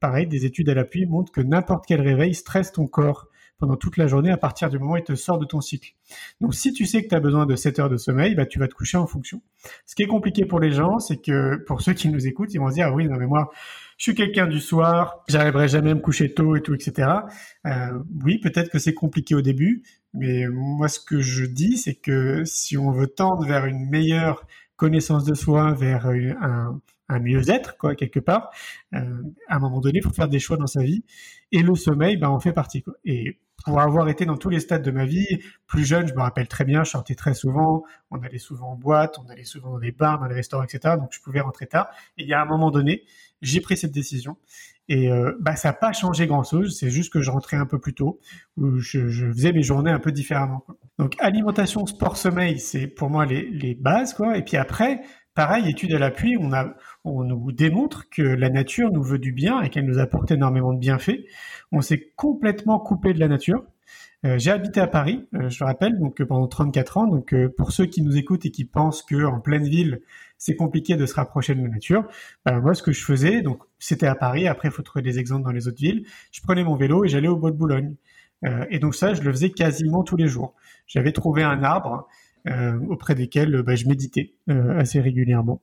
[0.00, 3.98] pareil, des études à l'appui montrent que n'importe quel réveil stresse ton corps pendant toute
[3.98, 5.94] la journée à partir du moment où il te sort de ton cycle.
[6.40, 8.58] Donc si tu sais que tu as besoin de 7 heures de sommeil, bah, tu
[8.58, 9.42] vas te coucher en fonction.
[9.84, 12.58] Ce qui est compliqué pour les gens, c'est que pour ceux qui nous écoutent, ils
[12.58, 13.50] vont se dire ah oui, non mais moi
[13.98, 17.06] je suis quelqu'un du soir, j'arriverai jamais à me coucher tôt et tout, etc.
[17.66, 19.82] Euh, oui, peut-être que c'est compliqué au début,
[20.14, 24.46] mais moi, ce que je dis, c'est que si on veut tendre vers une meilleure
[24.76, 28.50] connaissance de soi, vers un, un mieux-être, quoi, quelque part,
[28.94, 31.04] euh, à un moment donné, faut faire des choix dans sa vie.
[31.52, 32.82] Et le sommeil, ben, en fait partie.
[32.82, 32.94] Quoi.
[33.04, 35.26] Et pour avoir été dans tous les stades de ma vie,
[35.66, 38.76] plus jeune, je me rappelle très bien, je sortais très souvent, on allait souvent en
[38.76, 40.94] boîte, on allait souvent dans les bars, dans les restaurants, etc.
[40.96, 41.90] Donc je pouvais rentrer tard.
[42.16, 43.04] Et il y a un moment donné,
[43.42, 44.36] j'ai pris cette décision.
[44.88, 47.78] Et euh, bah, ça n'a pas changé grand-chose, c'est juste que je rentrais un peu
[47.78, 48.18] plus tôt,
[48.56, 50.64] ou je, faisais mes journées un peu différemment.
[50.98, 54.14] Donc alimentation, sport, sommeil, c'est pour moi les, les bases.
[54.14, 54.36] quoi.
[54.36, 55.02] Et puis après,
[55.34, 56.50] pareil, étude à l'appui, on,
[57.04, 60.72] on nous démontre que la nature nous veut du bien et qu'elle nous apporte énormément
[60.72, 61.24] de bienfaits.
[61.72, 63.64] On s'est complètement coupé de la nature.
[64.26, 67.06] Euh, j'ai habité à Paris, euh, je rappelle, donc euh, pendant 34 ans.
[67.06, 70.00] Donc pour ceux qui nous écoutent et qui pensent que en pleine ville
[70.36, 72.04] c'est compliqué de se rapprocher de la nature,
[72.46, 74.48] ben, moi ce que je faisais, donc c'était à Paris.
[74.48, 76.06] Après, il faut trouver des exemples dans les autres villes.
[76.32, 77.94] Je prenais mon vélo et j'allais au bois de Boulogne.
[78.70, 80.54] et donc ça, je le faisais quasiment tous les jours.
[80.86, 82.08] J'avais trouvé un arbre
[82.48, 85.62] euh, auprès desquels bah, je méditais euh, assez régulièrement.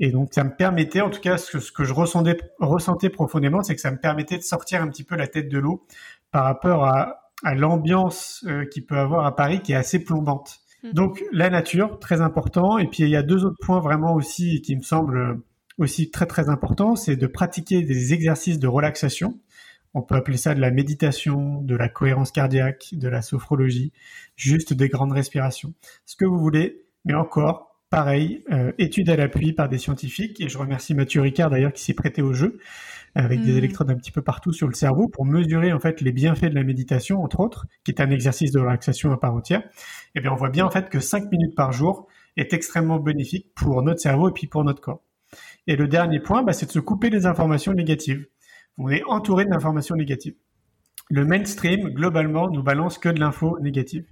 [0.00, 3.10] Et donc ça me permettait, en tout cas ce que, ce que je ressentais, ressentais
[3.10, 5.86] profondément, c'est que ça me permettait de sortir un petit peu la tête de l'eau
[6.30, 10.60] par rapport à, à l'ambiance euh, qu'il peut avoir à Paris qui est assez plombante.
[10.82, 10.92] Mmh.
[10.92, 12.78] Donc la nature, très important.
[12.78, 15.42] Et puis il y a deux autres points vraiment aussi qui me semblent
[15.78, 19.40] aussi très très importants, c'est de pratiquer des exercices de relaxation.
[19.94, 23.92] On peut appeler ça de la méditation, de la cohérence cardiaque, de la sophrologie,
[24.36, 25.72] juste des grandes respirations.
[26.04, 30.40] Ce que vous voulez, mais encore, pareil, euh, étude à l'appui par des scientifiques.
[30.40, 32.58] Et je remercie Mathieu Ricard d'ailleurs qui s'est prêté au jeu
[33.14, 33.58] avec des mmh.
[33.58, 36.54] électrodes un petit peu partout sur le cerveau pour mesurer en fait les bienfaits de
[36.56, 39.60] la méditation, entre autres, qui est un exercice de relaxation à part entière.
[39.60, 39.68] Et
[40.16, 43.54] eh bien on voit bien en fait que 5 minutes par jour est extrêmement bénéfique
[43.54, 45.02] pour notre cerveau et puis pour notre corps.
[45.66, 48.26] Et le dernier point, bah, c'est de se couper des informations négatives
[48.78, 50.34] on est entouré d'informations négatives.
[51.10, 54.06] Le mainstream, globalement, nous balance que de l'info négative.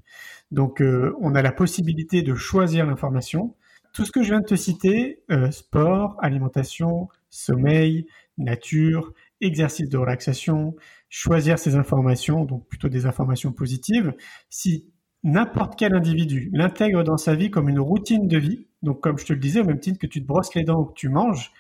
[0.51, 3.55] Donc, euh, on a la possibilité de choisir l'information.
[3.95, 9.99] Tout ce que je viens de te citer, euh, sport, alimentation, sommeil, nature, exercice de
[9.99, 10.77] relaxation,
[11.09, 14.15] choisir ces informations, donc plutôt des informations positives.
[14.51, 14.87] Si
[15.25, 19.25] n'importe quel individu l'intègre dans sa vie comme une routine de vie, donc comme je
[19.25, 21.09] te le disais, au même titre que tu te brosses les dents ou que tu
[21.09, 21.53] manges,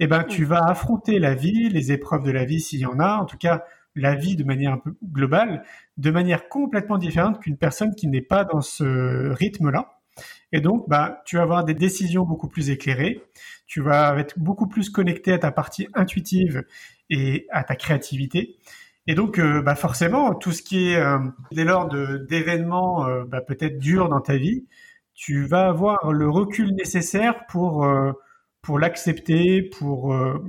[0.00, 2.98] eh ben, tu vas affronter la vie, les épreuves de la vie s'il y en
[2.98, 5.62] a, en tout cas la vie de manière un peu globale,
[5.96, 10.00] de manière complètement différente qu'une personne qui n'est pas dans ce rythme-là.
[10.52, 13.22] Et donc, bah, tu vas avoir des décisions beaucoup plus éclairées,
[13.66, 16.64] tu vas être beaucoup plus connecté à ta partie intuitive
[17.10, 18.56] et à ta créativité.
[19.06, 21.18] Et donc, euh, bah forcément, tout ce qui est euh,
[21.52, 24.66] dès lors d'événements euh, bah, peut-être durs dans ta vie,
[25.14, 28.12] tu vas avoir le recul nécessaire pour euh,
[28.66, 30.44] pour l'accepter, pour, euh,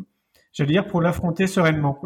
[0.52, 2.02] j'allais dire, pour l'affronter sereinement.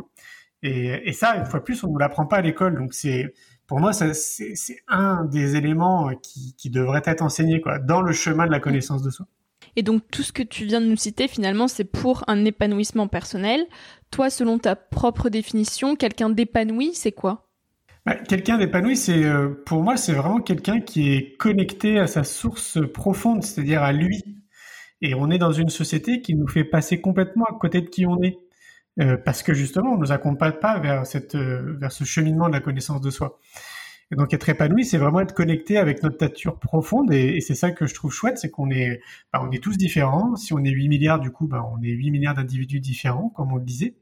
[0.61, 2.77] Et, et, ça, une fois plus, on ne l'apprend pas à l'école.
[2.77, 3.33] Donc c'est,
[3.65, 8.45] pour moi, c'est un des éléments qui, qui devrait être enseigné quoi, dans le chemin
[8.45, 9.25] de la connaissance de soi.
[9.77, 13.07] Et donc tout ce que tu viens de nous citer, finalement, c'est pour un épanouissement
[13.07, 13.65] personnel.
[14.11, 17.47] Toi, selon ta propre définition, quelqu'un d'épanoui, c'est quoi?
[18.05, 22.25] Bah, Quelqu'un d'épanoui, c'est euh, pour moi, c'est vraiment quelqu'un qui est connecté à sa
[22.25, 24.40] source profonde, c'est-à-dire à lui,
[25.01, 28.05] et on est dans une société qui nous fait passer complètement à côté de qui
[28.05, 28.37] on est.
[28.99, 32.47] Euh, parce que justement, on ne nous accompagne pas vers, cette, euh, vers ce cheminement
[32.47, 33.39] de la connaissance de soi.
[34.11, 37.71] Et donc être épanoui, c'est vraiment être connecté avec notre nature profonde, et, c'est ça
[37.71, 38.99] que je trouve chouette, c'est qu'on est,
[39.31, 40.35] bah, on est tous différents.
[40.35, 43.53] Si on est 8 milliards, du coup, bah, on est 8 milliards d'individus différents, comme
[43.53, 43.95] on le disait.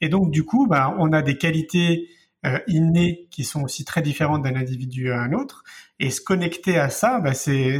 [0.00, 2.08] Et donc du coup, bah, on a des qualités
[2.46, 5.62] euh, innés qui sont aussi très différentes d'un individu à un autre.
[5.98, 7.78] Et se connecter à ça, bah, c'est,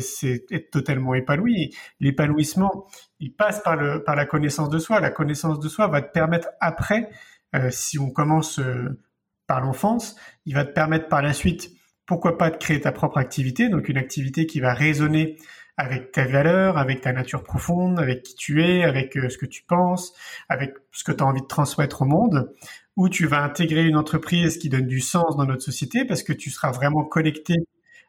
[0.51, 1.75] être totalement épanoui.
[1.99, 2.87] L'épanouissement,
[3.21, 5.01] il passe par, le, par la connaissance de soi.
[5.01, 7.09] La connaissance de soi va te permettre après,
[7.55, 9.01] euh, si on commence euh,
[9.47, 11.71] par l'enfance, il va te permettre par la suite,
[12.05, 15.39] pourquoi pas, de créer ta propre activité, donc une activité qui va résonner
[15.79, 19.63] avec ta valeur, avec ta nature profonde, avec qui tu es, avec ce que tu
[19.63, 20.13] penses,
[20.51, 22.53] avec ce que tu as envie de transmettre au monde
[22.97, 26.33] où tu vas intégrer une entreprise qui donne du sens dans notre société parce que
[26.33, 27.55] tu seras vraiment connecté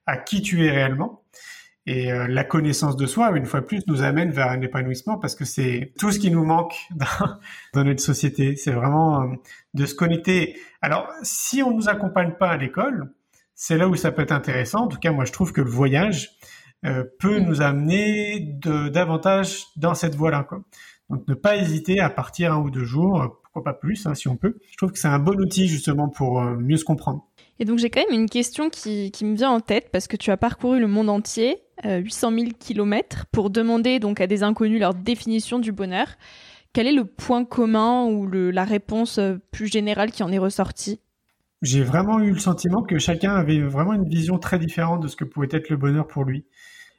[0.06, 1.24] à qui tu es réellement.
[1.88, 5.34] Et euh, la connaissance de soi, une fois plus, nous amène vers un épanouissement parce
[5.34, 7.40] que c'est tout ce qui nous manque dans,
[7.74, 8.56] dans notre société.
[8.56, 9.36] C'est vraiment euh,
[9.74, 10.60] de se connecter.
[10.82, 13.12] Alors, si on nous accompagne pas à l'école,
[13.56, 14.82] c'est là où ça peut être intéressant.
[14.82, 16.32] En tout cas, moi, je trouve que le voyage
[16.86, 20.48] euh, peut nous amener de, davantage dans cette voie-là.
[21.10, 24.28] Donc, ne pas hésiter à partir un ou deux jours pourquoi pas plus, hein, si
[24.28, 24.58] on peut.
[24.72, 27.28] Je trouve que c'est un bon outil justement pour euh, mieux se comprendre.
[27.60, 30.16] Et donc j'ai quand même une question qui, qui, me vient en tête parce que
[30.16, 34.80] tu as parcouru le monde entier, 800 000 kilomètres, pour demander donc à des inconnus
[34.80, 36.08] leur définition du bonheur.
[36.74, 41.02] Quel est le point commun ou la réponse euh, plus générale qui en est ressortie?
[41.62, 45.16] J'ai vraiment eu le sentiment que chacun avait vraiment une vision très différente de ce
[45.16, 46.46] que pouvait être le bonheur pour lui.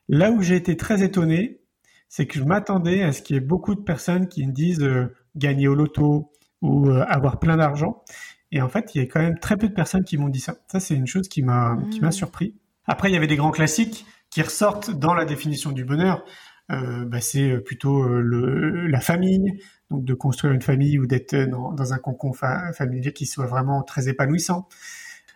[0.08, 1.60] Là où j'ai été très étonné,
[2.08, 4.82] c'est que je m'attendais à ce qu'il y ait beaucoup de personnes qui me disent
[4.82, 6.30] euh, gagner au loto
[6.62, 8.02] ou euh, avoir plein d'argent.
[8.50, 10.40] Et en fait, il y a quand même très peu de personnes qui m'ont dit
[10.40, 10.56] ça.
[10.68, 12.12] Ça, c'est une chose qui m'a qui m'a mmh.
[12.12, 12.54] surpris.
[12.86, 16.24] Après, il y avait des grands classiques qui ressortent dans la définition du bonheur.
[16.70, 21.72] Euh, bah, c'est plutôt le, la famille, donc de construire une famille ou d'être dans,
[21.72, 24.68] dans, un cocon familier qui soit vraiment très épanouissant.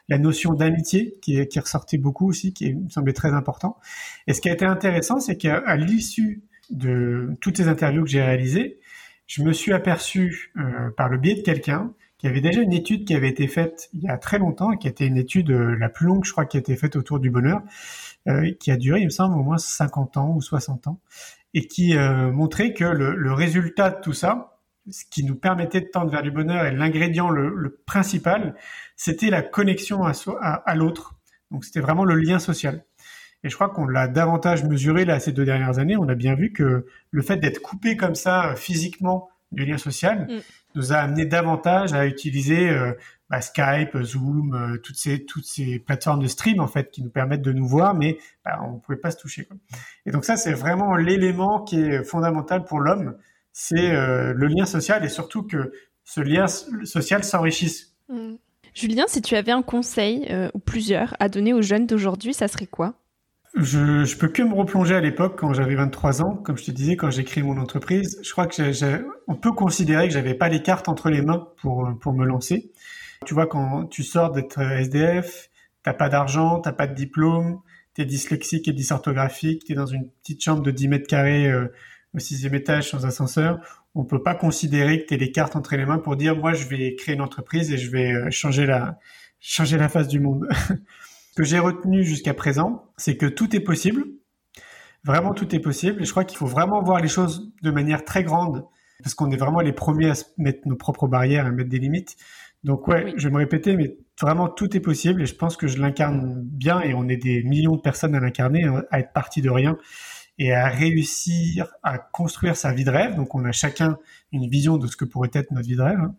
[0.09, 3.79] La notion d'amitié qui, qui ressortait beaucoup aussi, qui me semblait très important.
[4.27, 8.23] Et ce qui a été intéressant, c'est qu'à l'issue de toutes ces interviews que j'ai
[8.23, 8.79] réalisées,
[9.27, 13.05] je me suis aperçu euh, par le biais de quelqu'un qui avait déjà une étude
[13.05, 15.89] qui avait été faite il y a très longtemps, qui était une étude euh, la
[15.89, 17.61] plus longue, je crois, qui a été faite autour du bonheur,
[18.29, 21.01] euh, qui a duré, il me semble, au moins 50 ans ou 60 ans,
[21.53, 24.59] et qui montrait que le, résultat de tout ça,
[24.91, 28.55] ce qui nous permettait de tendre vers du bonheur et l'ingrédient le, principal,
[28.95, 30.13] c'était la connexion à,
[30.43, 31.15] à l'autre.
[31.51, 32.85] Donc c'était vraiment le lien social.
[33.47, 35.97] Et je crois qu'on l'a davantage mesuré là ces deux dernières années.
[35.97, 39.79] On a bien vu que le fait d'être coupé comme ça euh, physiquement du lien
[39.79, 40.41] social mm.
[40.75, 42.93] nous a amené davantage à utiliser euh,
[43.31, 47.09] bah, Skype, Zoom, euh, toutes ces toutes ces plateformes de stream en fait qui nous
[47.11, 49.45] permettent de nous voir, mais bah, on ne pouvait pas se toucher.
[49.45, 49.57] Quoi.
[50.07, 53.17] Et donc ça c'est vraiment l'élément qui est fondamental pour l'homme,
[53.53, 55.71] c'est le lien social et surtout que
[56.03, 57.95] ce lien social s'enrichisse.
[58.09, 58.35] Mm.
[58.75, 62.67] Julien, si tu avais un conseil ou plusieurs à donner aux jeunes d'aujourd'hui, ça serait
[62.67, 62.97] quoi?
[63.57, 66.71] Je, je peux que me replonger à l'époque quand j'avais 23 ans, comme je te
[66.71, 68.21] disais, quand j'ai créé mon entreprise.
[68.23, 71.89] Je crois que on peut considérer que j'avais pas les cartes entre les mains pour
[72.01, 72.71] pour me lancer.
[73.25, 75.51] Tu vois, quand tu sors d'être SDF,
[75.83, 77.61] t'as pas d'argent, t'as pas de diplôme,
[77.95, 81.73] t'es dyslexique et dysorthographique, t'es dans une petite chambre de 10 mètres carrés euh,
[82.15, 83.59] au sixième étage sans ascenseur.
[83.95, 86.67] On peut pas considérer que t'aies les cartes entre les mains pour dire moi je
[86.69, 88.99] vais créer une entreprise et je vais euh, changer la
[89.41, 90.47] changer la face du monde.
[91.37, 94.05] que j'ai retenu jusqu'à présent, c'est que tout est possible.
[95.05, 96.03] Vraiment, tout est possible.
[96.03, 98.65] Et je crois qu'il faut vraiment voir les choses de manière très grande,
[99.03, 101.79] parce qu'on est vraiment les premiers à se mettre nos propres barrières, à mettre des
[101.79, 102.17] limites.
[102.65, 105.23] Donc ouais, je vais me répéter, mais vraiment tout est possible.
[105.23, 108.21] Et je pense que je l'incarne bien, et on est des millions de personnes à
[108.21, 109.79] l'incarner, hein, à être parti de rien
[110.39, 113.15] et à réussir à construire sa vie de rêve.
[113.15, 113.99] Donc on a chacun
[114.33, 116.01] une vision de ce que pourrait être notre vie de rêve.
[116.01, 116.15] Hein.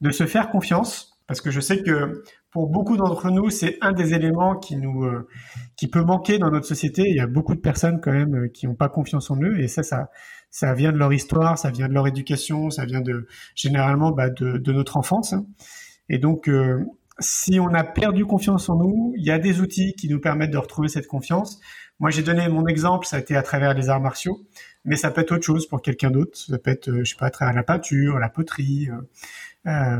[0.00, 2.22] De se faire confiance, parce que je sais que
[2.54, 5.28] pour beaucoup d'entre nous, c'est un des éléments qui nous euh,
[5.76, 7.02] qui peut manquer dans notre société.
[7.04, 9.58] Il y a beaucoup de personnes quand même euh, qui n'ont pas confiance en eux,
[9.58, 10.08] et ça, ça,
[10.50, 14.30] ça vient de leur histoire, ça vient de leur éducation, ça vient de généralement bah,
[14.30, 15.34] de, de, notre enfance.
[16.08, 16.84] Et donc, euh,
[17.18, 20.52] si on a perdu confiance en nous, il y a des outils qui nous permettent
[20.52, 21.58] de retrouver cette confiance.
[21.98, 24.46] Moi, j'ai donné mon exemple, ça a été à travers les arts martiaux,
[24.84, 26.38] mais ça peut être autre chose pour quelqu'un d'autre.
[26.38, 28.90] Ça peut être, je sais pas, à travers la peinture, la poterie.
[28.90, 29.00] Euh,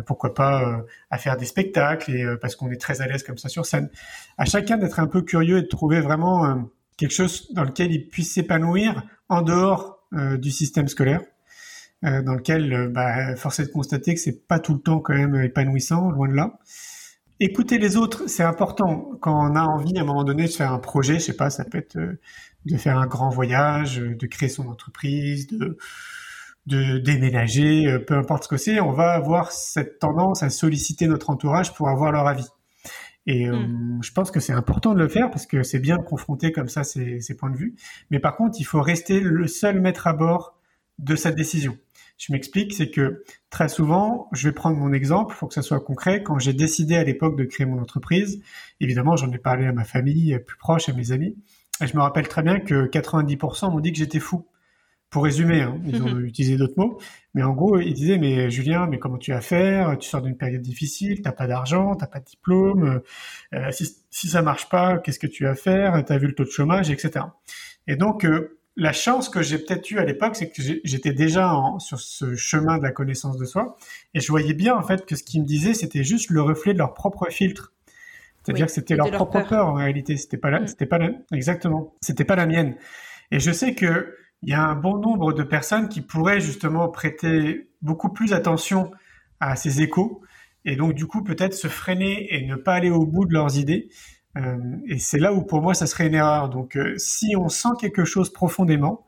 [0.06, 3.22] pourquoi pas euh, à faire des spectacles et euh, parce qu'on est très à l'aise
[3.22, 3.88] comme ça sur scène.
[4.38, 8.08] À chacun d'être un peu curieux et de trouver vraiment quelque chose dans lequel il
[8.08, 11.22] puisse s'épanouir en dehors du système scolaire,
[12.02, 15.34] dans lequel bah, force est de constater que c'est pas tout le temps quand même
[15.42, 16.58] épanouissant, loin de là.
[17.40, 20.72] Écouter les autres, c'est important quand on a envie à un moment donné de faire
[20.72, 21.98] un projet, je sais pas, ça peut être
[22.66, 25.76] de faire un grand voyage, de créer son entreprise, de
[26.66, 31.06] de déménager, euh, peu importe ce que c'est, on va avoir cette tendance à solliciter
[31.06, 32.48] notre entourage pour avoir leur avis.
[33.26, 34.00] Et euh, hmm.
[34.02, 36.68] je pense que c'est important de le faire parce que c'est bien de confronter comme
[36.68, 37.74] ça ces, points de vue.
[38.10, 40.58] Mais par contre, il faut rester le seul maître à bord
[40.98, 41.76] de cette décision.
[42.16, 45.80] Je m'explique, c'est que très souvent, je vais prendre mon exemple, pour que ça soit
[45.80, 46.22] concret.
[46.22, 48.40] Quand j'ai décidé à l'époque de créer mon entreprise,
[48.80, 51.36] évidemment, j'en ai parlé à ma famille plus proche, à mes amis,
[51.82, 54.46] et je me rappelle très bien que 90% m'ont dit que j'étais fou
[55.14, 56.98] pour résumer, hein, ils ont utilisé d'autres mots,
[57.34, 59.96] mais en gros, ils disaient mais Julien, mais comment tu vas faire?
[59.96, 63.00] Tu sors d'une période difficile, t'as pas d'argent, t'as pas de diplôme,
[63.54, 66.04] euh, si, si ça marche pas, qu'est-ce que tu vas faire?
[66.04, 67.26] T'as vu le taux de chômage, etc.
[67.86, 71.56] Et donc euh, la chance que j'ai peut-être eue à l'époque, c'est que j'étais déjà
[71.78, 73.76] sur ce chemin de la connaissance de soi,
[74.14, 76.72] et je voyais bien en fait que ce qu'ils me disaient, c'était juste le reflet
[76.72, 77.72] de leur propre filtre.
[78.42, 79.68] C'est-à-dire que c'était leur, propre peur.
[79.68, 80.66] en réalité, c'était pas la, mm.
[80.66, 82.74] c'était pas la, exactement, c'était pas la mienne.
[83.30, 84.12] Et je sais que
[84.44, 88.90] il y a un bon nombre de personnes qui pourraient justement prêter beaucoup plus attention
[89.40, 90.20] à ces échos
[90.66, 93.56] et donc du coup peut-être se freiner et ne pas aller au bout de leurs
[93.56, 93.88] idées.
[94.36, 96.50] Euh, et c'est là où pour moi ça serait une erreur.
[96.50, 99.06] Donc euh, si on sent quelque chose profondément,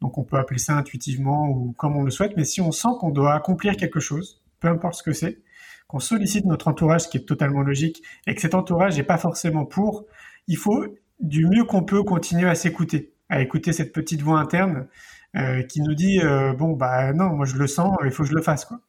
[0.00, 2.90] donc on peut appeler ça intuitivement ou comme on le souhaite, mais si on sent
[3.00, 5.40] qu'on doit accomplir quelque chose, peu importe ce que c'est,
[5.88, 9.18] qu'on sollicite notre entourage, ce qui est totalement logique, et que cet entourage n'est pas
[9.18, 10.06] forcément pour,
[10.46, 10.84] il faut
[11.18, 14.86] du mieux qu'on peut continuer à s'écouter à écouter cette petite voix interne
[15.68, 16.20] qui nous dit
[16.58, 18.80] bon bah non, moi je le sens, il faut que je le fasse quoi.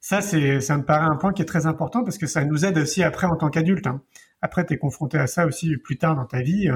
[0.00, 2.64] Ça, c'est, ça me paraît un point qui est très important parce que ça nous
[2.64, 3.86] aide aussi après en tant qu'adulte.
[3.86, 4.02] Hein.
[4.42, 6.70] Après, tu es confronté à ça aussi plus tard dans ta vie,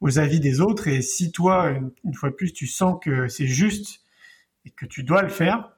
[0.00, 0.88] aux avis des autres.
[0.88, 4.00] Et si toi, une, fois de plus, tu sens que c'est juste
[4.64, 5.73] et que tu dois le faire,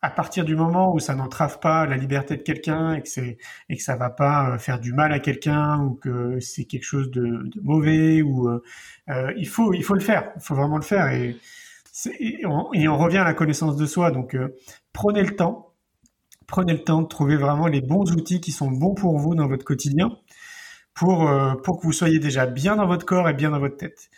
[0.00, 3.38] à partir du moment où ça n'entrave pas la liberté de quelqu'un et que c'est
[3.68, 6.84] et que ça va pas euh, faire du mal à quelqu'un ou que c'est quelque
[6.84, 8.62] chose de, mauvais ou euh,
[9.08, 10.30] euh, il faut le faire.
[10.36, 11.36] Il faut vraiment le faire et,
[12.44, 14.12] on, revient à la connaissance de soi.
[14.12, 14.36] Donc
[14.92, 15.74] prenez le temps.
[16.46, 19.48] Prenez le temps de trouver vraiment les bons outils qui sont bons pour vous dans
[19.48, 20.16] votre quotidien
[20.94, 24.10] pour que vous soyez déjà bien dans votre corps et bien dans votre tête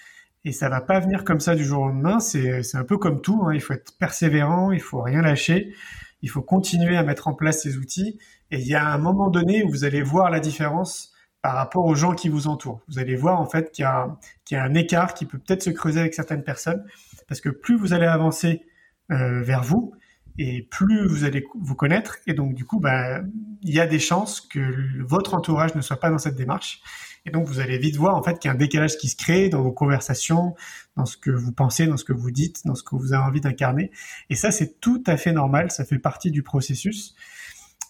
[0.44, 2.20] et ça va pas venir comme ça du jour au lendemain.
[2.20, 3.42] C'est, c'est un peu comme tout.
[3.44, 3.54] Hein.
[3.54, 5.74] Il faut être persévérant, il faut rien lâcher,
[6.22, 8.18] il faut continuer à mettre en place ces outils.
[8.50, 11.12] Et il y a un moment donné où vous allez voir la différence
[11.42, 12.82] par rapport aux gens qui vous entourent.
[12.88, 15.38] Vous allez voir en fait qu'il y a, qu'il y a un écart qui peut
[15.38, 16.84] peut-être se creuser avec certaines personnes,
[17.28, 18.62] parce que plus vous allez avancer
[19.10, 19.94] euh, vers vous,
[20.38, 23.20] et plus vous allez vous connaître, et donc du coup, bah,
[23.62, 26.82] il y a des chances que votre entourage ne soit pas dans cette démarche.
[27.26, 29.16] Et donc, vous allez vite voir en fait qu'il y a un décalage qui se
[29.16, 30.54] crée dans vos conversations,
[30.96, 33.22] dans ce que vous pensez, dans ce que vous dites, dans ce que vous avez
[33.22, 33.90] envie d'incarner.
[34.30, 35.70] Et ça, c'est tout à fait normal.
[35.70, 37.14] Ça fait partie du processus.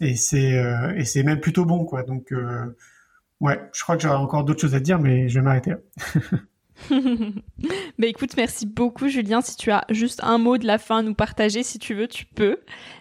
[0.00, 2.02] Et c'est euh, et c'est même plutôt bon, quoi.
[2.02, 2.76] Donc, euh,
[3.40, 5.78] ouais, je crois que j'aurais encore d'autres choses à dire, mais je vais m'arrêter là.
[7.98, 9.40] bah écoute, merci beaucoup Julien.
[9.40, 12.08] Si tu as juste un mot de la fin à nous partager, si tu veux,
[12.08, 12.58] tu peux.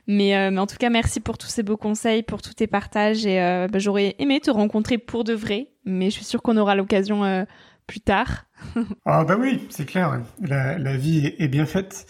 [0.08, 2.68] Mais, euh, mais en tout cas, merci pour tous ces beaux conseils, pour tous tes
[2.68, 3.26] partages.
[3.26, 6.58] Et euh, bah, j'aurais aimé te rencontrer pour de vrai, mais je suis sûre qu'on
[6.58, 7.46] aura l'occasion euh,
[7.88, 8.46] plus tard.
[9.06, 10.22] ah bah oui, c'est clair.
[10.42, 12.06] La, vie est bien faite.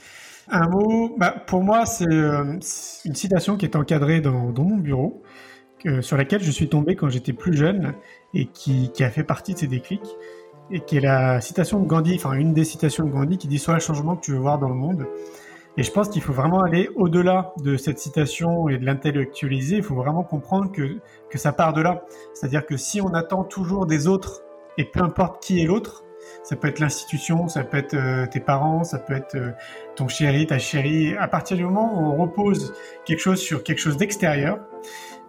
[0.49, 2.61] Un mot, bah, pour moi, c'est une
[3.15, 5.23] citation qui est encadrée dans, dans mon bureau,
[6.01, 7.93] sur laquelle je suis tombé quand j'étais plus jeune
[8.33, 10.09] et qui, qui a fait partie de ces déclics
[10.71, 13.59] et qui est la citation de Gandhi, enfin une des citations de Gandhi qui dit
[13.59, 15.07] soit le changement que tu veux voir dans le monde.
[15.77, 19.77] Et je pense qu'il faut vraiment aller au-delà de cette citation et de l'intellectualiser.
[19.77, 20.97] Il faut vraiment comprendre que,
[21.29, 22.03] que ça part de là.
[22.33, 24.43] C'est-à-dire que si on attend toujours des autres,
[24.77, 26.03] et peu importe qui est l'autre,
[26.43, 29.51] ça peut être l'institution, ça peut être euh, tes parents, ça peut être euh,
[29.95, 31.15] ton chéri, ta chérie.
[31.15, 32.73] À partir du moment où on repose
[33.05, 34.59] quelque chose sur quelque chose d'extérieur,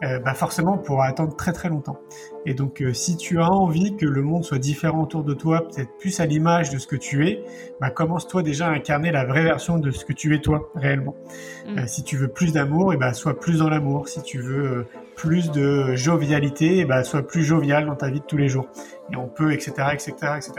[0.03, 2.01] euh, bah forcément on pourra attendre très très longtemps.
[2.47, 5.69] Et donc euh, si tu as envie que le monde soit différent autour de toi,
[5.69, 7.45] peut-être plus à l'image de ce que tu es,
[7.81, 11.17] bah commence-toi déjà à incarner la vraie version de ce que tu es toi réellement.
[11.67, 11.79] Mm.
[11.79, 14.09] Euh, si tu veux plus d'amour, et bah sois plus dans l'amour.
[14.09, 14.87] Si tu veux
[15.17, 18.69] plus de jovialité, et bah sois plus jovial dans ta vie de tous les jours.
[19.13, 20.53] Et on peut, etc., etc., etc.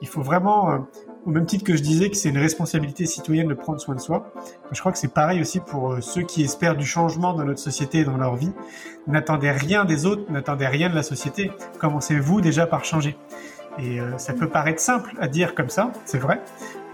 [0.00, 0.86] Il faut vraiment
[1.26, 4.00] au même titre que je disais que c'est une responsabilité citoyenne de prendre soin de
[4.00, 4.32] soi,
[4.72, 7.60] je crois que c'est pareil aussi pour euh, ceux qui espèrent du changement dans notre
[7.60, 8.52] société et dans leur vie.
[9.06, 11.50] N'attendez rien des autres, n'attendez rien de la société.
[11.78, 13.16] Commencez-vous déjà par changer.
[13.78, 16.40] Et euh, ça peut paraître simple à dire comme ça, c'est vrai.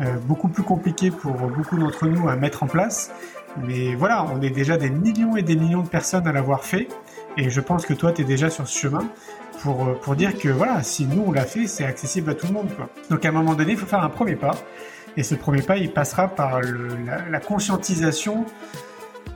[0.00, 3.10] Euh, beaucoup plus compliqué pour beaucoup d'entre nous à mettre en place.
[3.56, 6.88] Mais voilà, on est déjà des millions et des millions de personnes à l'avoir fait.
[7.36, 9.08] Et je pense que toi, tu es déjà sur ce chemin
[9.64, 12.46] pour, euh, pour dire que voilà, si nous on l'a fait, c'est accessible à tout
[12.46, 12.68] le monde.
[12.76, 12.90] Quoi.
[13.08, 14.54] Donc à un moment donné, il faut faire un premier pas.
[15.16, 18.44] Et ce premier pas, il passera par la, conscientisation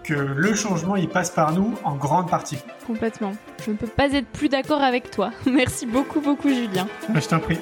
[0.04, 2.58] que le changement, il passe par nous en grande partie.
[2.86, 3.32] Complètement.
[3.64, 5.30] Je ne peux pas être plus d'accord avec toi.
[5.46, 6.86] Merci beaucoup, beaucoup, Julien.
[7.08, 7.58] Bah, je t'en prie.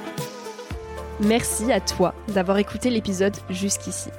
[1.20, 4.10] Merci à toi d'avoir écouté l'épisode jusqu'ici.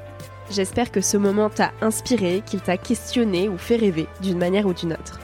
[0.51, 4.73] J'espère que ce moment t'a inspiré, qu'il t'a questionné ou fait rêver d'une manière ou
[4.73, 5.19] d'une autre.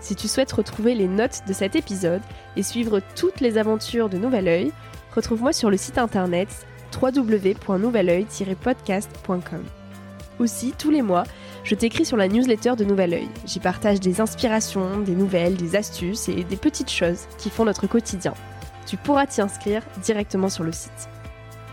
[0.00, 2.22] Si tu souhaites retrouver les notes de cet épisode
[2.56, 4.72] et suivre toutes les aventures de Nouvel Oeil,
[5.14, 6.48] retrouve-moi sur le site internet
[6.94, 9.64] www.nouveloeil-podcast.com.
[10.38, 11.24] Aussi, tous les mois,
[11.64, 13.28] je t'écris sur la newsletter de Nouvel Oeil.
[13.44, 17.88] J'y partage des inspirations, des nouvelles, des astuces et des petites choses qui font notre
[17.88, 18.34] quotidien.
[18.86, 21.08] Tu pourras t'y inscrire directement sur le site.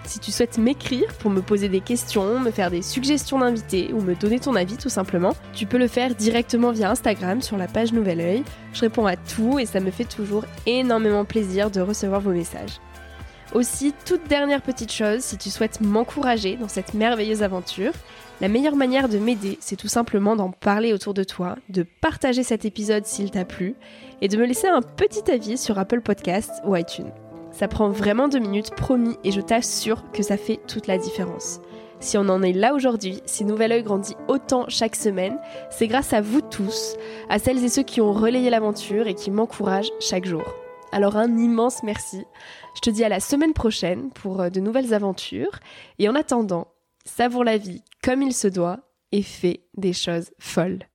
[0.05, 4.01] Si tu souhaites m'écrire pour me poser des questions, me faire des suggestions d'invités ou
[4.01, 7.67] me donner ton avis tout simplement, tu peux le faire directement via Instagram sur la
[7.67, 8.43] page Nouvel Oeil.
[8.73, 12.79] Je réponds à tout et ça me fait toujours énormément plaisir de recevoir vos messages.
[13.53, 17.93] Aussi, toute dernière petite chose, si tu souhaites m'encourager dans cette merveilleuse aventure,
[18.41, 22.43] la meilleure manière de m'aider, c'est tout simplement d'en parler autour de toi, de partager
[22.43, 23.75] cet épisode s'il t'a plu,
[24.21, 27.11] et de me laisser un petit avis sur Apple Podcasts ou iTunes.
[27.55, 31.61] Ça prend vraiment deux minutes, promis, et je t'assure que ça fait toute la différence.
[32.01, 35.39] Si on en est là aujourd'hui, si Nouvel Oeil grandit autant chaque semaine,
[35.69, 36.97] c'est grâce à vous tous,
[37.29, 40.43] à celles et ceux qui ont relayé l'aventure et qui m'encouragent chaque jour.
[40.91, 42.25] Alors un immense merci.
[42.75, 45.59] Je te dis à la semaine prochaine pour euh, de nouvelles aventures.
[45.97, 46.67] Et en attendant,
[47.05, 48.81] savoure la vie comme il se doit
[49.13, 50.79] et fais des choses folles.